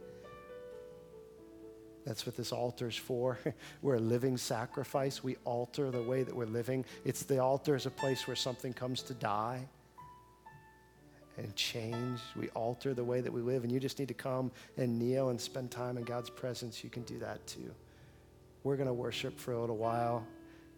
That's 2.05 2.25
what 2.25 2.37
this 2.37 2.51
altar 2.51 2.87
is 2.87 2.95
for. 2.95 3.39
we're 3.81 3.95
a 3.95 3.99
living 3.99 4.37
sacrifice. 4.37 5.23
We 5.23 5.37
alter 5.43 5.89
the 5.89 6.03
way 6.03 6.23
that 6.23 6.35
we're 6.35 6.45
living. 6.45 6.85
It's 7.03 7.23
the 7.23 7.39
altar 7.39 7.75
is 7.75 7.85
a 7.85 7.91
place 7.91 8.27
where 8.27 8.35
something 8.35 8.73
comes 8.73 9.01
to 9.03 9.13
die 9.15 9.67
and 11.37 11.53
change. 11.55 12.19
We 12.35 12.49
alter 12.49 12.93
the 12.93 13.03
way 13.03 13.21
that 13.21 13.31
we 13.31 13.41
live. 13.41 13.63
And 13.63 13.71
you 13.71 13.79
just 13.79 13.97
need 13.97 14.07
to 14.07 14.13
come 14.13 14.51
and 14.77 14.99
kneel 14.99 15.29
and 15.29 15.41
spend 15.41 15.71
time 15.71 15.97
in 15.97 16.03
God's 16.03 16.29
presence. 16.29 16.83
You 16.83 16.89
can 16.89 17.03
do 17.03 17.17
that 17.19 17.45
too. 17.47 17.73
We're 18.63 18.77
going 18.77 18.87
to 18.87 18.93
worship 18.93 19.39
for 19.39 19.53
a 19.53 19.59
little 19.59 19.77
while, 19.77 20.25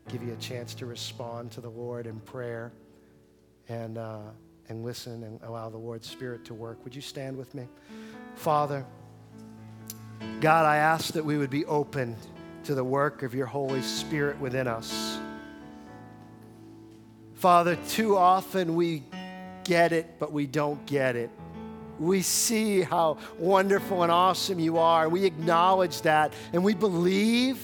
give 0.10 0.24
you 0.24 0.34
a 0.34 0.38
chance 0.38 0.74
to 0.76 0.86
respond 0.86 1.52
to 1.52 1.62
the 1.62 1.70
Lord 1.70 2.08
in 2.08 2.20
prayer. 2.22 2.72
And, 3.70 3.98
uh, 3.98 4.22
and 4.70 4.84
listen 4.84 5.24
and 5.24 5.42
allow 5.44 5.70
the 5.70 5.78
Lord's 5.78 6.10
Spirit 6.10 6.46
to 6.46 6.54
work. 6.54 6.84
Would 6.84 6.96
you 6.96 7.02
stand 7.02 7.38
with 7.38 7.54
me? 7.54 7.68
Father, 8.36 8.86
God, 10.42 10.66
I 10.66 10.78
ask 10.78 11.14
that 11.14 11.26
we 11.26 11.38
would 11.38 11.50
be 11.50 11.66
open 11.66 12.16
to 12.66 12.76
the 12.76 12.84
work 12.84 13.24
of 13.24 13.34
your 13.34 13.46
Holy 13.46 13.82
Spirit 13.82 14.40
within 14.40 14.68
us. 14.68 15.20
Father, 17.34 17.78
too 17.88 18.18
often 18.18 18.76
we 18.76 19.04
get 19.64 19.92
it, 19.92 20.18
but 20.20 20.32
we 20.32 20.48
don't 20.48 20.84
get 20.86 21.16
it. 21.16 21.30
We 22.00 22.22
see 22.22 22.82
how 22.82 23.18
wonderful 23.38 24.04
and 24.04 24.12
awesome 24.12 24.60
you 24.60 24.78
are. 24.78 25.08
We 25.08 25.24
acknowledge 25.24 26.02
that 26.02 26.34
and 26.52 26.64
we 26.64 26.74
believe, 26.74 27.64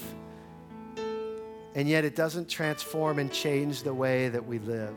and 1.74 1.88
yet 1.88 2.04
it 2.04 2.14
doesn't 2.14 2.48
transform 2.48 3.18
and 3.18 3.32
change 3.32 3.82
the 3.82 3.94
way 3.94 4.28
that 4.28 4.44
we 4.44 4.58
live. 4.60 4.96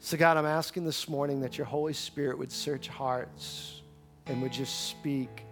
So, 0.00 0.16
God, 0.16 0.36
I'm 0.36 0.46
asking 0.46 0.84
this 0.84 1.08
morning 1.08 1.40
that 1.40 1.56
your 1.58 1.66
Holy 1.66 1.94
Spirit 1.94 2.38
would 2.38 2.52
search 2.52 2.88
hearts 2.88 3.80
and 4.26 4.42
would 4.42 4.52
just 4.52 4.88
speak. 4.90 5.45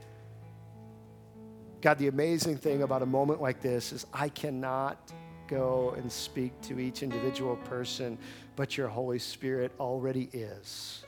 God, 1.84 1.98
the 1.98 2.08
amazing 2.08 2.56
thing 2.56 2.82
about 2.82 3.02
a 3.02 3.06
moment 3.06 3.42
like 3.42 3.60
this 3.60 3.92
is 3.92 4.06
I 4.10 4.30
cannot 4.30 5.12
go 5.46 5.92
and 5.98 6.10
speak 6.10 6.58
to 6.62 6.80
each 6.80 7.02
individual 7.02 7.56
person, 7.56 8.16
but 8.56 8.78
your 8.78 8.88
Holy 8.88 9.18
Spirit 9.18 9.70
already 9.78 10.30
is. 10.32 11.04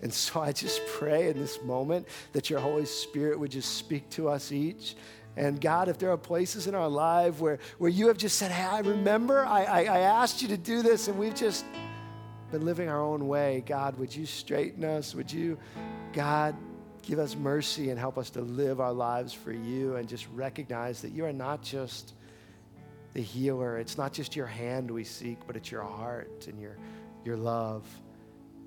And 0.00 0.14
so 0.14 0.40
I 0.40 0.52
just 0.52 0.86
pray 0.86 1.30
in 1.30 1.36
this 1.36 1.60
moment 1.64 2.06
that 2.30 2.48
your 2.48 2.60
Holy 2.60 2.84
Spirit 2.84 3.40
would 3.40 3.50
just 3.50 3.74
speak 3.74 4.08
to 4.10 4.28
us 4.28 4.52
each. 4.52 4.94
And 5.36 5.60
God, 5.60 5.88
if 5.88 5.98
there 5.98 6.12
are 6.12 6.16
places 6.16 6.68
in 6.68 6.76
our 6.76 6.88
life 6.88 7.40
where, 7.40 7.58
where 7.78 7.90
you 7.90 8.06
have 8.06 8.18
just 8.18 8.38
said, 8.38 8.52
Hey, 8.52 8.66
I 8.66 8.78
remember 8.78 9.44
I, 9.44 9.64
I, 9.64 9.80
I 9.80 9.98
asked 10.02 10.42
you 10.42 10.46
to 10.46 10.56
do 10.56 10.80
this, 10.80 11.08
and 11.08 11.18
we've 11.18 11.34
just 11.34 11.64
been 12.52 12.64
living 12.64 12.88
our 12.88 13.02
own 13.02 13.26
way, 13.26 13.64
God, 13.66 13.98
would 13.98 14.14
you 14.14 14.26
straighten 14.26 14.84
us? 14.84 15.12
Would 15.16 15.32
you, 15.32 15.58
God, 16.12 16.54
give 17.08 17.18
us 17.18 17.34
mercy 17.34 17.88
and 17.88 17.98
help 17.98 18.18
us 18.18 18.28
to 18.28 18.42
live 18.42 18.80
our 18.80 18.92
lives 18.92 19.32
for 19.32 19.50
you 19.50 19.96
and 19.96 20.06
just 20.06 20.28
recognize 20.34 21.00
that 21.00 21.10
you 21.10 21.24
are 21.24 21.32
not 21.32 21.62
just 21.62 22.12
the 23.14 23.22
healer. 23.22 23.78
It's 23.78 23.96
not 23.96 24.12
just 24.12 24.36
your 24.36 24.46
hand 24.46 24.90
we 24.90 25.04
seek, 25.04 25.38
but 25.46 25.56
it's 25.56 25.70
your 25.70 25.82
heart 25.82 26.46
and 26.48 26.60
your, 26.60 26.76
your 27.24 27.38
love. 27.38 27.86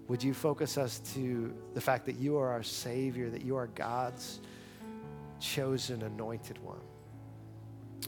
Would 0.07 0.23
you 0.23 0.33
focus 0.33 0.79
us 0.79 0.99
to 1.13 1.53
the 1.75 1.81
fact 1.81 2.07
that 2.07 2.15
you 2.15 2.35
are 2.39 2.49
our 2.49 2.63
Savior, 2.63 3.29
that 3.29 3.45
you 3.45 3.55
are 3.57 3.67
God's 3.67 4.39
chosen, 5.39 6.01
anointed 6.01 6.57
one? 6.63 6.81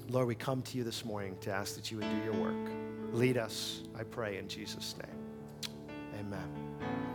Lord, 0.09 0.27
we 0.27 0.34
come 0.34 0.63
to 0.63 0.77
you 0.79 0.84
this 0.84 1.05
morning 1.05 1.38
to 1.41 1.51
ask 1.51 1.75
that 1.75 1.91
you 1.91 1.97
would 1.97 2.09
do 2.09 2.23
your 2.23 2.41
work. 2.41 2.71
Lead 3.11 3.38
us, 3.38 3.84
I 3.95 4.01
pray, 4.01 4.39
in 4.39 4.47
Jesus' 4.47 4.95
name. 4.97 5.69
Amen. 6.19 7.12